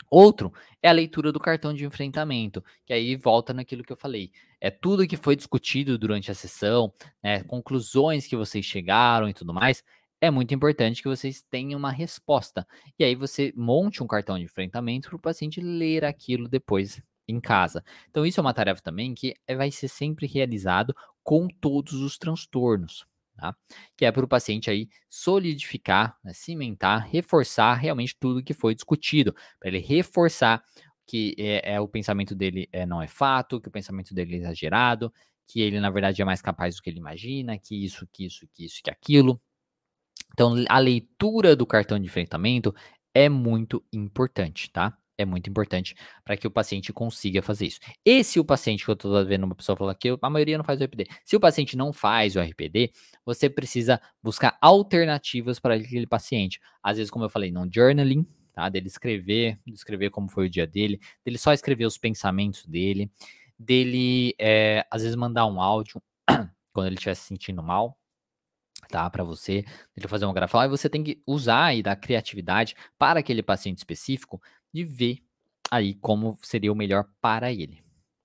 [0.10, 0.52] Outro
[0.82, 4.32] é a leitura do cartão de enfrentamento, que aí volta naquilo que eu falei.
[4.60, 6.92] É tudo que foi discutido durante a sessão,
[7.24, 9.84] né, conclusões que vocês chegaram e tudo mais.
[10.22, 12.68] É muito importante que vocês tenham uma resposta.
[12.98, 17.40] E aí você monte um cartão de enfrentamento para o paciente ler aquilo depois em
[17.40, 17.84] casa.
[18.10, 20.96] Então, isso é uma tarefa também que vai ser sempre realizado
[21.30, 23.06] com todos os transtornos
[23.38, 23.56] tá?
[23.96, 29.32] Que é para o paciente aí solidificar, né, cimentar, reforçar realmente tudo que foi discutido,
[29.60, 30.64] para ele reforçar
[31.06, 34.38] que é, é, o pensamento dele é, não é fato, que o pensamento dele é
[34.40, 35.14] exagerado,
[35.48, 38.48] que ele na verdade é mais capaz do que ele imagina, que isso, que isso,
[38.52, 39.40] que isso, que aquilo.
[40.34, 42.74] Então, a leitura do cartão de enfrentamento
[43.14, 44.98] é muito importante, tá?
[45.20, 47.80] É muito importante para que o paciente consiga fazer isso.
[48.06, 50.64] E se o paciente, que eu estou vendo uma pessoa falar que a maioria não
[50.64, 52.92] faz o RPD, se o paciente não faz o RPD,
[53.26, 56.62] você precisa buscar alternativas para aquele paciente.
[56.82, 58.70] Às vezes, como eu falei, no journaling, tá?
[58.70, 63.12] Dele escrever, escrever como foi o dia dele, dele só escrever os pensamentos dele,
[63.58, 66.02] dele, é, às vezes, mandar um áudio
[66.72, 68.00] quando ele estiver se sentindo mal,
[68.88, 69.10] tá?
[69.10, 73.20] Para você, ele fazer uma grafal, e você tem que usar aí da criatividade para
[73.20, 74.42] aquele paciente específico
[74.74, 75.20] de ver
[75.72, 77.84] aí como seria o melhor para ele,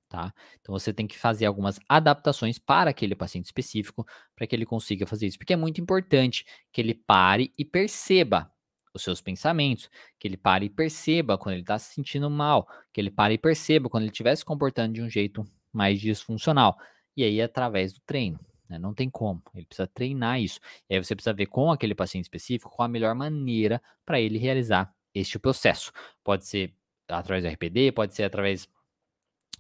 [0.08, 0.32] tá?
[0.60, 5.06] Então você tem que fazer algumas adaptações para aquele paciente específico para que ele consiga
[5.06, 8.50] fazer isso, porque é muito importante que ele pare e perceba
[8.94, 13.00] os seus pensamentos, que ele pare e perceba quando ele está se sentindo mal, que
[13.00, 16.78] ele pare e perceba quando ele estiver se comportando de um jeito mais disfuncional.
[17.16, 18.38] E aí, através do treino.
[18.68, 18.78] Né?
[18.78, 19.42] Não tem como.
[19.54, 20.60] Ele precisa treinar isso.
[20.88, 24.38] E aí você precisa ver com aquele paciente específico qual a melhor maneira para ele
[24.38, 25.92] realizar este processo.
[26.22, 26.74] Pode ser
[27.08, 28.68] através do RPD, pode ser através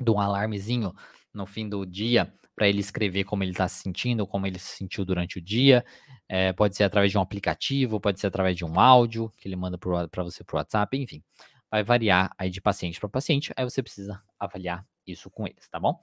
[0.00, 0.94] de um alarmezinho
[1.32, 4.76] no fim do dia para ele escrever como ele está se sentindo, como ele se
[4.76, 5.84] sentiu durante o dia.
[6.28, 9.56] É, pode ser através de um aplicativo, pode ser através de um áudio que ele
[9.56, 11.22] manda para você por WhatsApp, enfim.
[11.70, 15.80] Vai variar aí de paciente para paciente, aí você precisa avaliar isso com eles, tá
[15.80, 16.00] bom?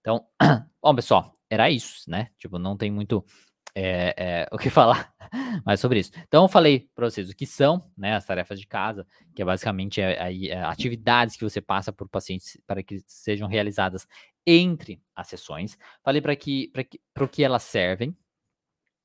[0.00, 0.26] Então,
[0.82, 2.30] bom, pessoal, era isso, né?
[2.38, 3.24] Tipo, não tem muito
[3.74, 5.12] é, é, o que falar
[5.64, 6.10] mais sobre isso.
[6.26, 9.44] Então, eu falei para vocês o que são né, as tarefas de casa, que é
[9.44, 14.06] basicamente é, é, atividades que você passa por pacientes para que sejam realizadas
[14.46, 15.78] entre as sessões.
[16.02, 16.72] Falei para que
[17.18, 18.16] o que elas servem,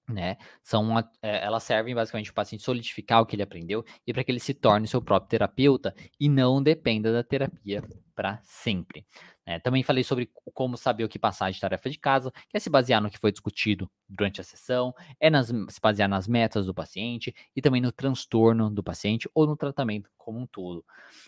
[0.08, 0.38] né?
[0.64, 4.14] São uma, é, elas servem basicamente para o paciente solidificar o que ele aprendeu e
[4.14, 9.06] para que ele se torne seu próprio terapeuta e não dependa da terapia para sempre.
[9.46, 12.60] É, também falei sobre como saber o que passar de tarefa de casa, que é
[12.60, 16.66] se basear no que foi discutido durante a sessão, é nas, se basear nas metas
[16.66, 20.84] do paciente e também no transtorno do paciente ou no tratamento como um todo.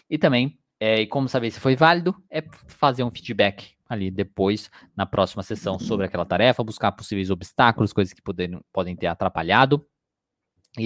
[0.09, 5.05] E também, é, como saber se foi válido, é fazer um feedback ali depois, na
[5.05, 9.85] próxima sessão, sobre aquela tarefa, buscar possíveis obstáculos, coisas que podem, podem ter atrapalhado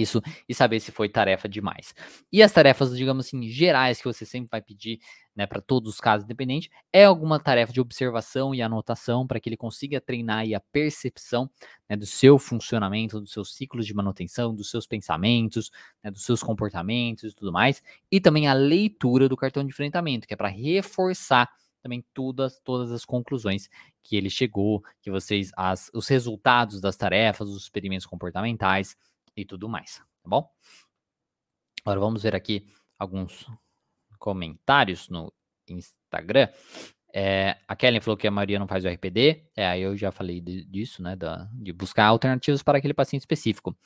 [0.00, 1.94] isso e saber se foi tarefa demais.
[2.32, 4.98] E as tarefas, digamos assim, gerais que você sempre vai pedir,
[5.34, 9.48] né, para todos os casos independentes, é alguma tarefa de observação e anotação para que
[9.48, 11.50] ele consiga treinar aí a percepção
[11.88, 15.70] né, do seu funcionamento, dos seus ciclos de manutenção, dos seus pensamentos,
[16.02, 20.26] né, dos seus comportamentos e tudo mais, e também a leitura do cartão de enfrentamento,
[20.26, 21.48] que é para reforçar
[21.82, 23.68] também todas, todas as conclusões
[24.02, 28.96] que ele chegou, que vocês, as, os resultados das tarefas, os experimentos comportamentais,
[29.36, 30.48] e tudo mais, tá bom?
[31.84, 32.66] Agora vamos ver aqui
[32.98, 33.46] alguns
[34.18, 35.32] comentários no
[35.68, 36.48] Instagram.
[37.14, 39.44] É, a Kellen falou que a Maria não faz o RPD.
[39.54, 41.14] É, aí eu já falei de, disso, né?
[41.14, 43.76] Da, de buscar alternativas para aquele paciente específico.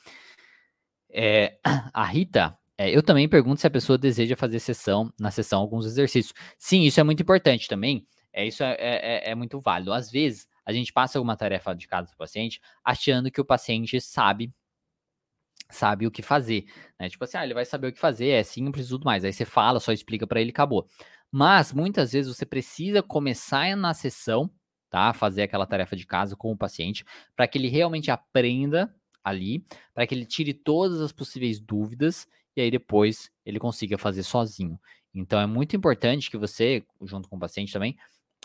[1.09, 1.59] É,
[1.93, 5.85] a Rita, é, eu também pergunto se a pessoa deseja fazer sessão, na sessão, alguns
[5.85, 6.33] exercícios.
[6.57, 8.07] Sim, isso é muito importante também.
[8.31, 9.91] É, isso é, é, é muito válido.
[9.91, 13.99] Às vezes, a gente passa alguma tarefa de casa do paciente achando que o paciente
[13.99, 14.53] sabe
[15.69, 16.65] sabe o que fazer,
[16.99, 17.09] né?
[17.09, 19.23] Tipo assim, ah, ele vai saber o que fazer, é simples e tudo mais.
[19.23, 20.87] Aí você fala, só explica para ele, acabou.
[21.31, 24.49] Mas muitas vezes você precisa começar na sessão,
[24.89, 25.13] tá?
[25.13, 30.07] Fazer aquela tarefa de casa com o paciente, para que ele realmente aprenda ali, para
[30.07, 34.79] que ele tire todas as possíveis dúvidas e aí depois ele consiga fazer sozinho.
[35.13, 37.97] Então é muito importante que você, junto com o paciente também,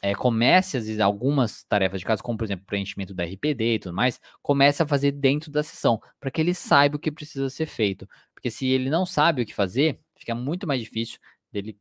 [0.03, 3.79] é, comece, às vezes, algumas tarefas de casa, como por exemplo, preenchimento da RPD e
[3.79, 7.49] tudo mais, comece a fazer dentro da sessão, para que ele saiba o que precisa
[7.49, 8.09] ser feito.
[8.35, 11.19] Porque se ele não sabe o que fazer, fica muito mais difícil
[11.53, 11.79] dele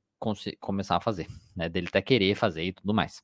[0.60, 1.68] começar a fazer, né?
[1.68, 3.24] Dele até querer fazer e tudo mais.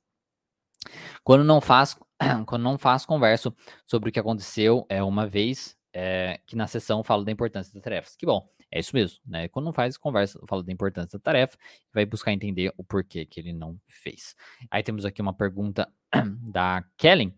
[1.23, 1.95] Quando não faz,
[2.47, 3.55] quando não faz, converso
[3.85, 7.83] sobre o que aconteceu é uma vez é, que na sessão falo da importância das
[7.83, 8.15] tarefas.
[8.15, 8.49] Que bom.
[8.71, 9.47] É isso mesmo, né?
[9.47, 11.57] Quando não faz, conversa, fala da importância da tarefa
[11.89, 14.35] e vai buscar entender o porquê que ele não fez.
[14.69, 15.91] Aí temos aqui uma pergunta
[16.51, 17.33] da Kellen.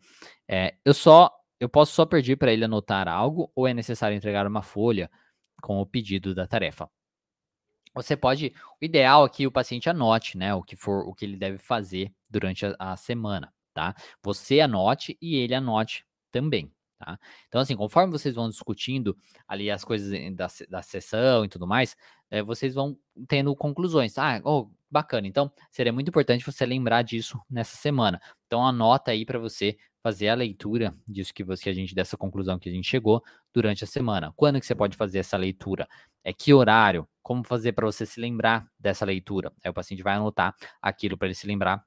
[0.47, 4.47] É, eu só, eu posso só pedir para ele anotar algo ou é necessário entregar
[4.47, 5.09] uma folha
[5.61, 6.89] com o pedido da tarefa?
[7.93, 11.25] Você pode, o ideal é que o paciente anote, né, o que for, o que
[11.25, 13.95] ele deve fazer durante a, a semana, tá?
[14.23, 17.17] Você anote e ele anote também, Tá?
[17.47, 19.15] Então, assim, conforme vocês vão discutindo
[19.47, 21.95] ali as coisas da, da sessão e tudo mais,
[22.29, 24.17] é, vocês vão tendo conclusões.
[24.17, 25.25] Ah, oh, bacana.
[25.25, 28.21] Então, seria muito importante você lembrar disso nessa semana.
[28.45, 32.59] Então, anota aí para você fazer a leitura disso que você, a gente, dessa conclusão
[32.59, 34.33] que a gente chegou durante a semana.
[34.35, 35.88] Quando que você pode fazer essa leitura?
[36.21, 37.07] É que horário?
[37.21, 39.53] Como fazer para você se lembrar dessa leitura?
[39.63, 41.85] Aí o paciente vai anotar aquilo para ele se lembrar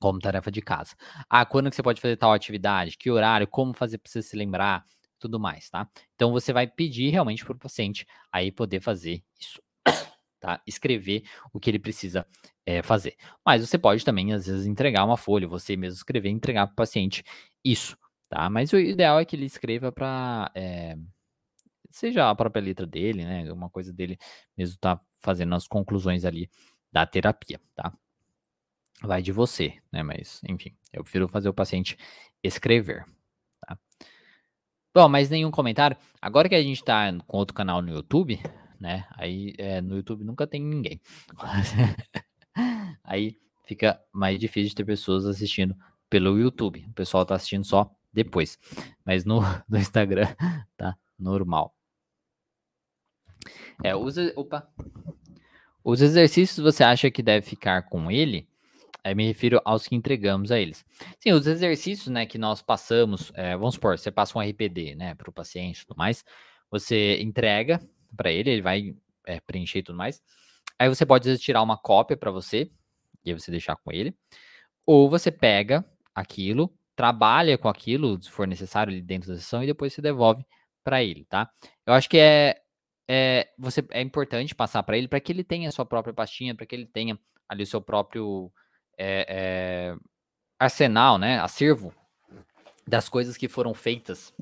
[0.00, 0.94] como tarefa de casa.
[1.28, 2.96] Ah, quando que você pode fazer tal atividade?
[2.96, 3.46] Que horário?
[3.46, 4.84] Como fazer para você se lembrar?
[5.18, 5.88] Tudo mais, tá?
[6.14, 9.62] Então você vai pedir realmente para o paciente aí poder fazer isso,
[10.40, 10.60] tá?
[10.66, 12.26] Escrever o que ele precisa
[12.66, 13.16] é, fazer.
[13.44, 16.76] Mas você pode também, às vezes, entregar uma folha, você mesmo escrever entregar para o
[16.76, 17.24] paciente
[17.64, 17.96] isso,
[18.28, 18.50] tá?
[18.50, 20.50] Mas o ideal é que ele escreva para.
[20.54, 20.96] É, eh,
[21.90, 23.50] seja a própria letra dele, né?
[23.52, 24.18] Uma coisa dele
[24.56, 26.50] mesmo tá fazendo as conclusões ali
[26.92, 27.92] da terapia, tá?
[29.02, 30.02] Vai de você, né?
[30.02, 31.96] Mas, enfim, eu prefiro fazer o paciente
[32.42, 33.04] escrever,
[33.60, 33.78] tá?
[34.94, 35.96] Bom, mas nenhum comentário.
[36.20, 38.40] Agora que a gente tá com outro canal no YouTube,
[38.78, 39.06] né?
[39.16, 41.00] Aí é, no YouTube nunca tem ninguém.
[43.02, 45.76] aí fica mais difícil de ter pessoas assistindo
[46.08, 46.86] pelo YouTube.
[46.88, 48.58] O pessoal tá assistindo só depois.
[49.04, 50.28] Mas no, no Instagram
[50.76, 51.74] tá normal.
[53.82, 54.68] É, os, opa.
[55.82, 58.48] Os exercícios você acha que deve ficar com ele?
[59.04, 60.82] Aí me refiro aos que entregamos a eles.
[61.20, 65.14] Sim, os exercícios, né, que nós passamos, é, vamos supor, você passa um RPD, né,
[65.14, 66.24] para o paciente e tudo mais,
[66.70, 67.80] você entrega
[68.16, 70.22] para ele, ele vai é, preencher e tudo mais.
[70.78, 72.70] Aí você pode vezes, tirar uma cópia para você,
[73.24, 74.16] e aí você deixar com ele.
[74.86, 79.66] Ou você pega aquilo, trabalha com aquilo, se for necessário, ali dentro da sessão, e
[79.66, 80.44] depois você devolve
[80.82, 81.50] para ele, tá?
[81.86, 82.56] Eu acho que é,
[83.08, 86.54] é, você, é importante passar para ele para que ele tenha a sua própria pastinha,
[86.54, 88.52] para que ele tenha ali o seu próprio
[88.98, 89.96] é, é,
[90.58, 91.94] arsenal, né, acervo
[92.86, 94.32] das coisas que foram feitas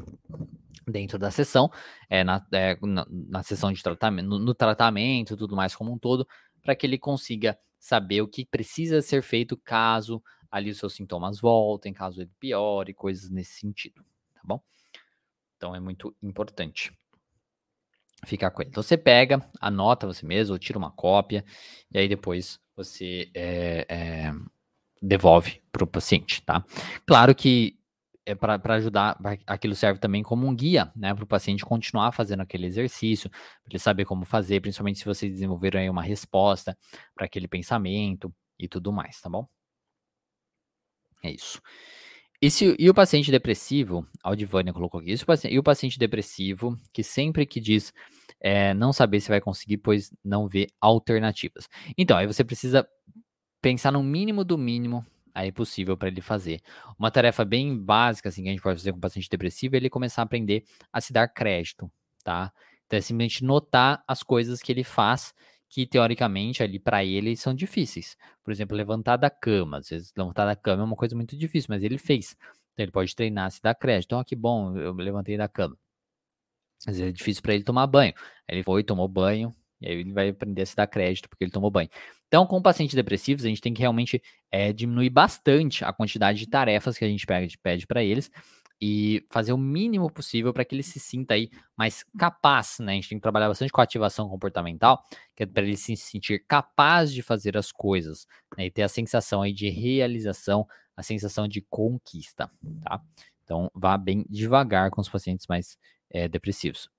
[0.86, 1.70] dentro da sessão,
[2.10, 5.98] é, na, é, na, na, sessão de tratamento, no, no tratamento, tudo mais como um
[5.98, 6.26] todo,
[6.60, 11.40] para que ele consiga saber o que precisa ser feito caso ali os seus sintomas
[11.40, 14.60] voltem, caso ele piore, coisas nesse sentido, tá bom?
[15.56, 16.92] Então é muito importante
[18.26, 18.70] ficar com ele.
[18.70, 21.44] Então você pega, anota você mesmo, ou tira uma cópia,
[21.90, 24.32] e aí depois você é, é,
[25.00, 26.64] devolve para o paciente, tá?
[27.06, 27.78] Claro que
[28.24, 32.40] é para ajudar, aquilo serve também como um guia, né, para o paciente continuar fazendo
[32.40, 36.76] aquele exercício, para ele saber como fazer, principalmente se vocês desenvolveram aí uma resposta
[37.14, 39.48] para aquele pensamento e tudo mais, tá bom?
[41.22, 41.60] É isso.
[42.42, 46.76] E, se, e o paciente depressivo, a Aldivânia colocou aqui, isso, e o paciente depressivo,
[46.92, 47.94] que sempre que diz
[48.40, 51.68] é, não saber se vai conseguir, pois não vê alternativas.
[51.96, 52.84] Então, aí você precisa
[53.60, 56.60] pensar no mínimo do mínimo aí possível para ele fazer.
[56.98, 59.78] Uma tarefa bem básica assim que a gente pode fazer com o paciente depressivo é
[59.78, 61.88] ele começar a aprender a se dar crédito,
[62.24, 62.52] tá?
[62.86, 65.32] Então é simplesmente notar as coisas que ele faz
[65.72, 68.14] que teoricamente ali para ele são difíceis.
[68.44, 69.78] Por exemplo, levantar da cama.
[69.78, 72.36] Às vezes levantar da cama é uma coisa muito difícil, mas ele fez.
[72.74, 74.14] Então ele pode treinar, se dar crédito.
[74.14, 75.74] Oh, que bom, eu levantei da cama.
[76.86, 78.12] Às vezes é difícil para ele tomar banho.
[78.46, 81.50] Ele foi, tomou banho, e aí ele vai aprender a se dar crédito porque ele
[81.50, 81.88] tomou banho.
[82.28, 86.48] Então, com pacientes depressivos, a gente tem que realmente é, diminuir bastante a quantidade de
[86.48, 87.26] tarefas que a gente
[87.62, 88.30] pede para eles
[88.84, 92.90] e fazer o mínimo possível para que ele se sinta aí mais capaz, né?
[92.90, 95.04] A gente tem que trabalhar bastante com a ativação comportamental,
[95.36, 98.26] que é para ele se sentir capaz de fazer as coisas,
[98.58, 98.66] né?
[98.66, 100.66] E ter a sensação aí de realização,
[100.96, 102.50] a sensação de conquista,
[102.82, 103.00] tá?
[103.44, 105.78] Então, vá bem devagar com os pacientes mais
[106.10, 106.90] é, depressivos.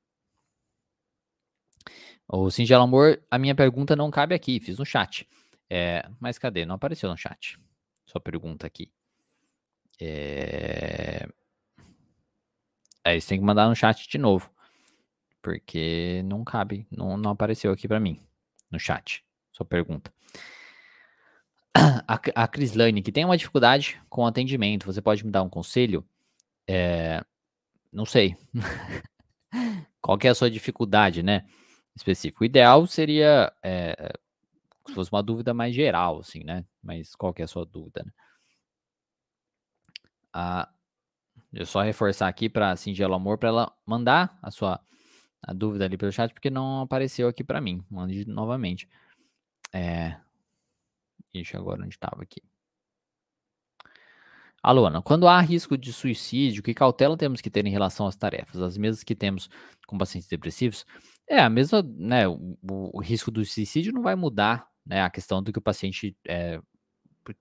[2.26, 5.28] O Singelo Amor, a minha pergunta não cabe aqui, fiz no chat.
[5.70, 6.66] É, mas cadê?
[6.66, 7.60] Não apareceu no chat.
[8.06, 8.90] Sua pergunta aqui.
[10.00, 11.28] É...
[13.04, 14.50] Aí você tem que mandar no chat de novo.
[15.42, 18.20] Porque não cabe, não, não apareceu aqui para mim
[18.72, 19.24] no chat.
[19.52, 20.12] Sua pergunta.
[21.76, 26.06] A, a Crislane, que tem uma dificuldade com atendimento, você pode me dar um conselho?
[26.68, 27.24] É,
[27.92, 28.38] não sei.
[30.02, 31.46] Qual é a sua dificuldade, né?
[31.96, 32.44] Específico.
[32.44, 34.14] O ideal seria é,
[34.88, 36.66] se fosse uma dúvida mais geral, assim, né?
[36.82, 38.12] Mas qual que é a sua dúvida, né?
[41.54, 44.80] Ah, eu só reforçar aqui para Singelo Amor para ela mandar a sua
[45.42, 47.84] a dúvida ali pelo chat, porque não apareceu aqui para mim.
[47.90, 48.88] Mande novamente.
[49.74, 50.18] É.
[51.34, 52.42] Ixi, agora onde estava aqui.
[54.62, 58.16] Alô, Ana, quando há risco de suicídio, que cautela temos que ter em relação às
[58.16, 58.62] tarefas?
[58.62, 59.50] As mesmas que temos
[59.86, 60.86] com pacientes depressivos?
[61.28, 62.26] É, a mesma, né?
[62.28, 65.02] O, o risco do suicídio não vai mudar, né?
[65.02, 66.62] A questão do que o paciente é,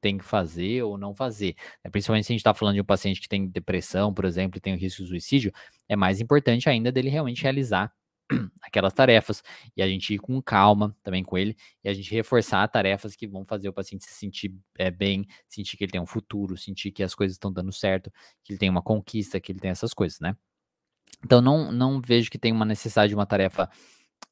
[0.00, 1.56] tem que fazer ou não fazer.
[1.84, 1.90] Né?
[1.90, 4.60] Principalmente se a gente está falando de um paciente que tem depressão, por exemplo, e
[4.60, 5.52] tem o risco de suicídio,
[5.88, 7.92] é mais importante ainda dele realmente realizar
[8.62, 9.42] aquelas tarefas
[9.76, 13.26] e a gente ir com calma também com ele e a gente reforçar tarefas que
[13.26, 16.90] vão fazer o paciente se sentir é, bem, sentir que ele tem um futuro, sentir
[16.92, 18.12] que as coisas estão dando certo,
[18.44, 20.36] que ele tem uma conquista, que ele tem essas coisas, né?
[21.24, 23.70] Então não, não vejo que tem uma necessidade de uma tarefa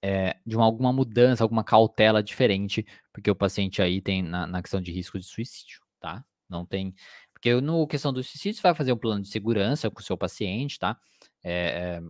[0.03, 4.62] é, de uma, alguma mudança, alguma cautela diferente, porque o paciente aí tem na, na
[4.62, 6.24] questão de risco de suicídio, tá?
[6.49, 6.95] Não tem.
[7.32, 10.16] Porque no questão do suicídio, você vai fazer um plano de segurança com o seu
[10.16, 10.99] paciente, tá?
[11.43, 12.03] É, é,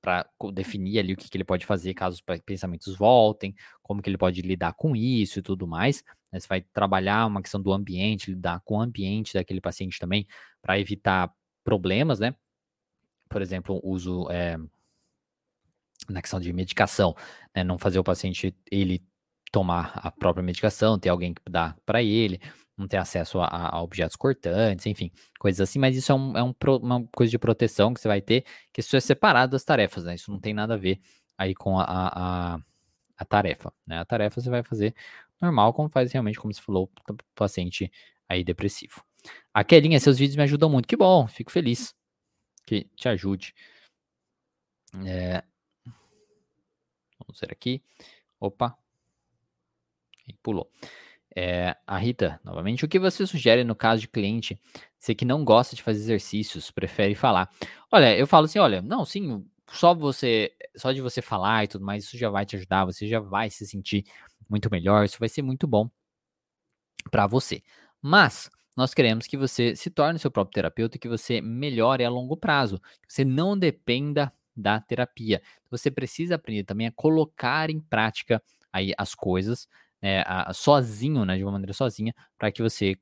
[0.00, 4.08] para definir ali o que, que, ele pode fazer caso os pensamentos voltem, como que
[4.08, 6.04] ele pode lidar com isso e tudo mais.
[6.32, 6.38] Né?
[6.38, 10.26] Você vai trabalhar uma questão do ambiente, lidar com o ambiente daquele paciente também,
[10.62, 11.32] para evitar
[11.64, 12.34] problemas, né?
[13.28, 14.56] Por exemplo, uso é,
[16.08, 17.14] na questão de medicação,
[17.54, 17.62] né?
[17.64, 19.02] Não fazer o paciente ele
[19.50, 22.40] tomar a própria medicação, ter alguém que dá para ele,
[22.76, 26.42] não ter acesso a, a, objetos cortantes, enfim, coisas assim, mas isso é, um, é
[26.42, 30.04] um, uma coisa de proteção que você vai ter, que isso é separado das tarefas,
[30.04, 30.14] né?
[30.14, 31.00] Isso não tem nada a ver
[31.36, 32.60] aí com a, a,
[33.16, 33.98] a tarefa, né?
[33.98, 34.94] A tarefa você vai fazer
[35.40, 37.90] normal, como faz realmente, como você falou, o paciente
[38.28, 39.02] aí depressivo.
[39.52, 40.86] A Kelinha, seus vídeos me ajudam muito.
[40.86, 41.94] Que bom, fico feliz
[42.66, 43.54] que te ajude.
[45.04, 45.42] É...
[47.28, 47.82] Vamos ver aqui.
[48.40, 48.76] Opa.
[50.42, 50.70] Pulou.
[51.36, 54.58] É, a Rita, novamente, o que você sugere no caso de cliente,
[54.98, 57.48] você que não gosta de fazer exercícios, prefere falar?
[57.92, 61.84] Olha, eu falo assim, olha, não, sim, só você, só de você falar e tudo
[61.84, 64.04] mais, isso já vai te ajudar, você já vai se sentir
[64.48, 65.88] muito melhor, isso vai ser muito bom
[67.10, 67.62] para você.
[68.02, 72.10] Mas nós queremos que você se torne seu próprio terapeuta e que você melhore a
[72.10, 75.40] longo prazo, que você não dependa da terapia.
[75.70, 78.42] Você precisa aprender também a colocar em prática
[78.72, 79.68] aí as coisas
[80.02, 82.96] né, a, sozinho, né, de uma maneira sozinha, para que você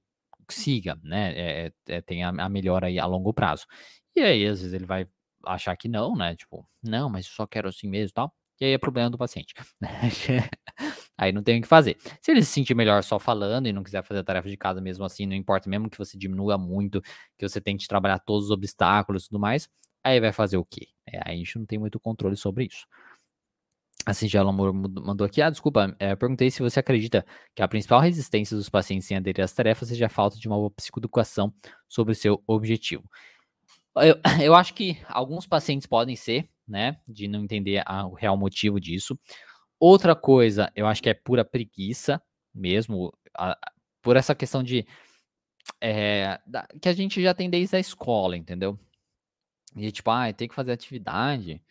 [0.49, 3.67] siga, né, é, é, tenha a melhora aí a longo prazo.
[4.15, 5.07] E aí, às vezes, ele vai
[5.45, 8.35] achar que não, né, tipo, não, mas eu só quero assim mesmo e tal.
[8.59, 9.55] E aí é problema do paciente.
[11.19, 11.99] aí não tem o que fazer.
[12.23, 14.81] Se ele se sentir melhor só falando e não quiser fazer a tarefa de casa
[14.81, 17.03] mesmo assim, não importa, mesmo que você diminua muito,
[17.37, 19.69] que você tente trabalhar todos os obstáculos e tudo mais,
[20.07, 20.89] aí vai fazer o quê?
[21.07, 22.87] É, a gente não tem muito controle sobre isso.
[24.05, 25.43] A Singela mandou aqui.
[25.43, 29.45] Ah, desculpa, é, perguntei se você acredita que a principal resistência dos pacientes em aderir
[29.45, 31.53] às tarefas seja a falta de uma boa psicoeducação
[31.89, 33.03] sobre o seu objetivo.
[33.97, 38.37] Eu, eu acho que alguns pacientes podem ser, né, de não entender a, o real
[38.37, 39.19] motivo disso.
[39.79, 42.23] Outra coisa, eu acho que é pura preguiça
[42.55, 43.59] mesmo, a,
[44.01, 44.87] por essa questão de.
[45.81, 48.79] É, da, que a gente já tem desde a escola, entendeu?
[49.77, 51.63] E tipo, ah, tem que fazer atividade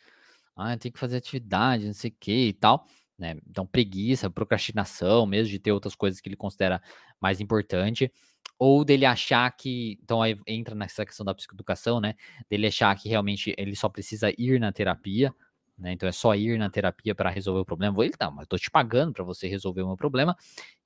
[0.55, 2.85] ah, tem que fazer atividade, não sei o que e tal.
[3.17, 3.37] Né?
[3.49, 6.81] Então, preguiça, procrastinação, mesmo de ter outras coisas que ele considera
[7.19, 8.11] mais importante,
[8.57, 12.15] ou dele achar que, então aí entra nessa questão da psicoeducação, né?
[12.49, 15.33] Dele achar que realmente ele só precisa ir na terapia,
[15.77, 15.91] né?
[15.93, 18.03] Então é só ir na terapia para resolver o problema.
[18.03, 20.37] Ele tá, mas eu tô te pagando para você resolver o meu problema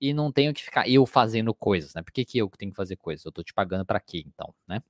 [0.01, 2.01] e não tenho que ficar eu fazendo coisas, né?
[2.01, 3.23] Por que, que eu tenho que fazer coisas?
[3.25, 4.81] Eu tô te pagando para quê, então, né?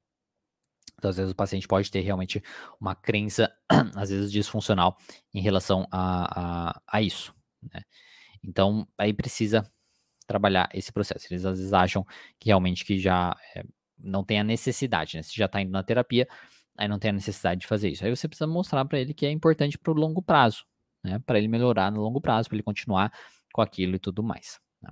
[1.00, 2.43] Então, às vezes, o paciente pode ter realmente
[2.80, 3.52] uma crença,
[3.95, 4.97] às vezes, disfuncional
[5.34, 7.34] em relação a, a, a isso.
[7.74, 7.82] Né?
[8.43, 9.70] Então, aí precisa
[10.28, 11.26] trabalhar esse processo.
[11.32, 12.06] Eles às vezes acham
[12.38, 13.64] que realmente que já é,
[13.97, 15.24] não tem a necessidade, né?
[15.24, 16.28] Se já está indo na terapia,
[16.78, 18.06] aí não tem a necessidade de fazer isso.
[18.06, 20.66] Aí você precisa mostrar para ele que é importante para o longo prazo,
[21.04, 21.20] né?
[21.26, 23.12] Para ele melhorar no longo prazo, para ele continuar
[23.52, 24.60] com aquilo e tudo mais.
[24.82, 24.91] Né?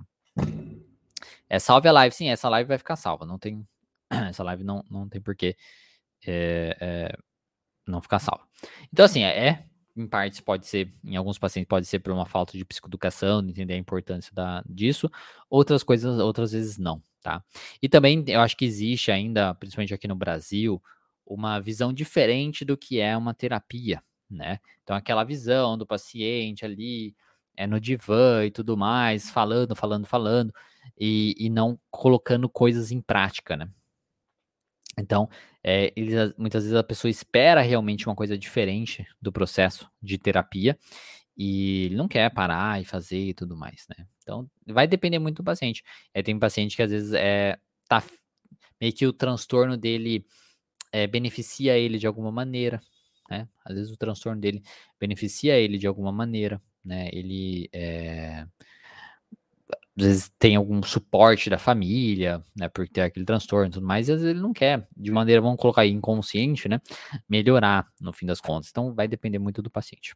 [1.48, 3.24] É salve a live, sim, essa live vai ficar salva.
[3.24, 3.66] Não tem
[4.10, 5.56] essa live não, não tem porquê
[6.26, 7.18] é, é,
[7.86, 8.44] não ficar salvo.
[8.92, 9.64] Então, assim, é, é,
[9.96, 13.50] em partes pode ser, em alguns pacientes pode ser por uma falta de psicoeducação, de
[13.50, 15.10] entender a importância da, disso,
[15.50, 17.42] outras coisas, outras vezes não, tá?
[17.82, 20.82] E também eu acho que existe ainda, principalmente aqui no Brasil,
[21.26, 24.60] uma visão diferente do que é uma terapia, né?
[24.82, 27.14] Então, aquela visão do paciente ali,
[27.56, 30.54] é no divã e tudo mais, falando, falando, falando,
[30.98, 33.68] e, e não colocando coisas em prática, né?
[34.98, 35.28] Então,
[35.62, 40.78] é, eles, muitas vezes a pessoa espera realmente uma coisa diferente do processo de terapia
[41.36, 44.06] e ele não quer parar e fazer e tudo mais, né?
[44.22, 45.84] Então, vai depender muito do paciente.
[46.12, 48.02] É, tem paciente que às vezes é, tá
[48.80, 50.24] meio que o transtorno dele
[50.92, 52.80] é, beneficia ele de alguma maneira,
[53.30, 53.48] né?
[53.64, 54.62] Às vezes o transtorno dele
[54.98, 57.08] beneficia ele de alguma maneira, né?
[57.12, 58.46] Ele é,
[59.98, 64.08] às vezes tem algum suporte da família, né, por ter aquele transtorno e tudo mais,
[64.08, 66.80] e às vezes ele não quer, de maneira, vamos colocar aí, inconsciente, né,
[67.28, 68.70] melhorar no fim das contas.
[68.70, 70.14] Então vai depender muito do paciente.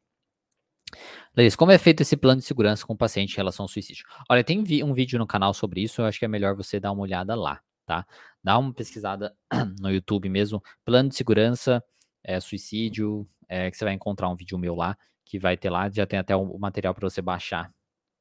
[1.36, 4.04] Larissa, como é feito esse plano de segurança com o paciente em relação ao suicídio?
[4.28, 6.92] Olha, tem um vídeo no canal sobre isso, eu acho que é melhor você dar
[6.92, 8.06] uma olhada lá, tá?
[8.44, 9.34] Dá uma pesquisada
[9.80, 11.82] no YouTube mesmo, plano de segurança,
[12.22, 15.88] é, suicídio, é, que você vai encontrar um vídeo meu lá, que vai ter lá,
[15.90, 17.72] já tem até o material para você baixar,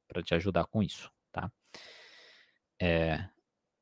[0.08, 1.10] para te ajudar com isso?
[2.84, 3.24] É,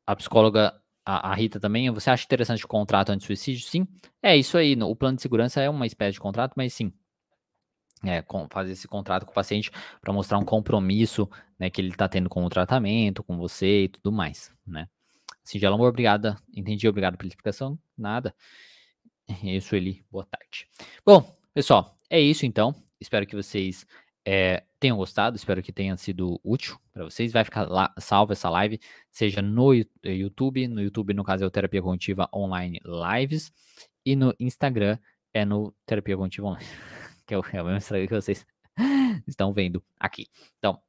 [0.07, 3.67] a psicóloga, a, a, Rita também, você acha interessante o contrato anti-suicídio?
[3.67, 3.89] Sim,
[4.23, 6.93] é isso aí, o plano de segurança é uma espécie de contrato, mas sim,
[8.05, 9.71] é, com, fazer esse contrato com o paciente
[10.03, 11.27] para mostrar um compromisso
[11.59, 14.87] né, que ele está tendo com o tratamento, com você e tudo mais, né?
[15.43, 18.35] Singela Amor, obrigada, entendi, obrigado pela explicação, nada.
[19.43, 20.69] Isso, Eli, boa tarde.
[21.07, 23.87] Bom, pessoal, é isso então, espero que vocês
[24.27, 27.31] é, tenham gostado, espero que tenha sido útil para vocês.
[27.33, 31.47] Vai ficar lá, salvo essa live, seja no eh, YouTube, no YouTube, no caso é
[31.47, 33.53] o Terapia Cognitiva Online Lives,
[34.05, 34.99] e no Instagram
[35.35, 36.67] é no Terapia Cognitiva Online,
[37.27, 38.47] que é o, é o mesmo Instagram que vocês
[39.29, 40.27] estão vendo aqui.
[40.59, 40.81] Então,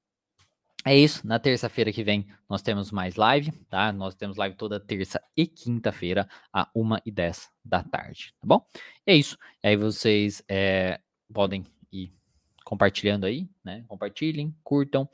[0.86, 3.92] É isso, na terça-feira que vem nós temos mais live, tá?
[3.94, 8.66] Nós temos live toda terça e quinta-feira, a 1 e 10 da tarde, tá bom?
[9.06, 9.38] É isso.
[9.64, 11.00] E aí vocês é,
[11.32, 11.66] podem
[12.72, 13.84] compartilhando aí, né?
[13.86, 15.09] Compartilhem, curtam.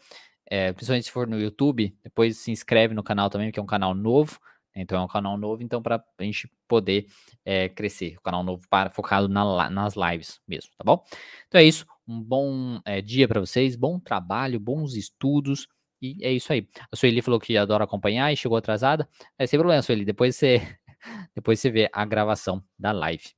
[0.45, 3.65] É, principalmente se for no YouTube, depois se inscreve no canal também, que é um
[3.65, 4.39] canal novo.
[4.75, 7.07] Então é um canal novo, então para a gente poder
[7.43, 11.03] é, crescer, o canal novo para focado na, nas lives mesmo, tá bom?
[11.47, 15.67] Então é isso, um bom é, dia para vocês, bom trabalho, bons estudos
[15.99, 16.67] e é isso aí.
[16.91, 20.61] A Sueli falou que adora acompanhar e chegou atrasada, é sem problema, Sueli, depois você
[21.33, 23.36] depois você vê a gravação da live?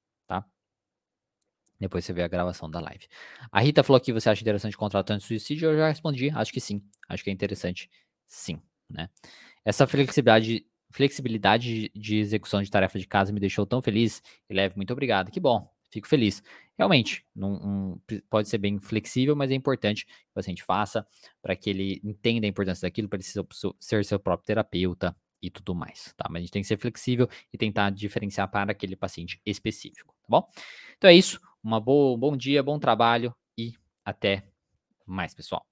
[1.79, 3.07] Depois você vê a gravação da live.
[3.51, 6.59] A Rita falou que você acha interessante contrato anti suicídio, eu já respondi, acho que
[6.59, 7.89] sim, acho que é interessante,
[8.27, 9.09] sim, né?
[9.63, 14.21] Essa flexibilidade flexibilidade de execução de tarefa de casa me deixou tão feliz.
[14.49, 15.31] Leve, muito obrigado.
[15.31, 16.41] Que bom, fico feliz.
[16.77, 21.05] Realmente, não, pode ser bem flexível, mas é importante que o paciente faça
[21.41, 23.23] para que ele entenda a importância daquilo, para ele
[23.79, 26.27] ser seu próprio terapeuta e tudo mais, tá?
[26.29, 30.27] Mas a gente tem que ser flexível e tentar diferenciar para aquele paciente específico, tá
[30.27, 30.47] bom?
[30.97, 31.39] Então é isso.
[31.63, 33.73] Uma boa, bom dia, bom trabalho e
[34.05, 34.43] até
[35.05, 35.65] mais, pessoal.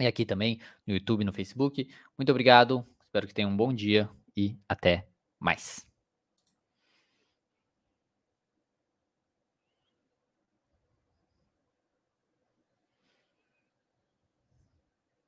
[0.00, 1.88] E aqui também no YouTube, no Facebook.
[2.16, 2.86] Muito obrigado.
[3.04, 5.08] Espero que tenham um bom dia e até
[5.40, 5.87] mais.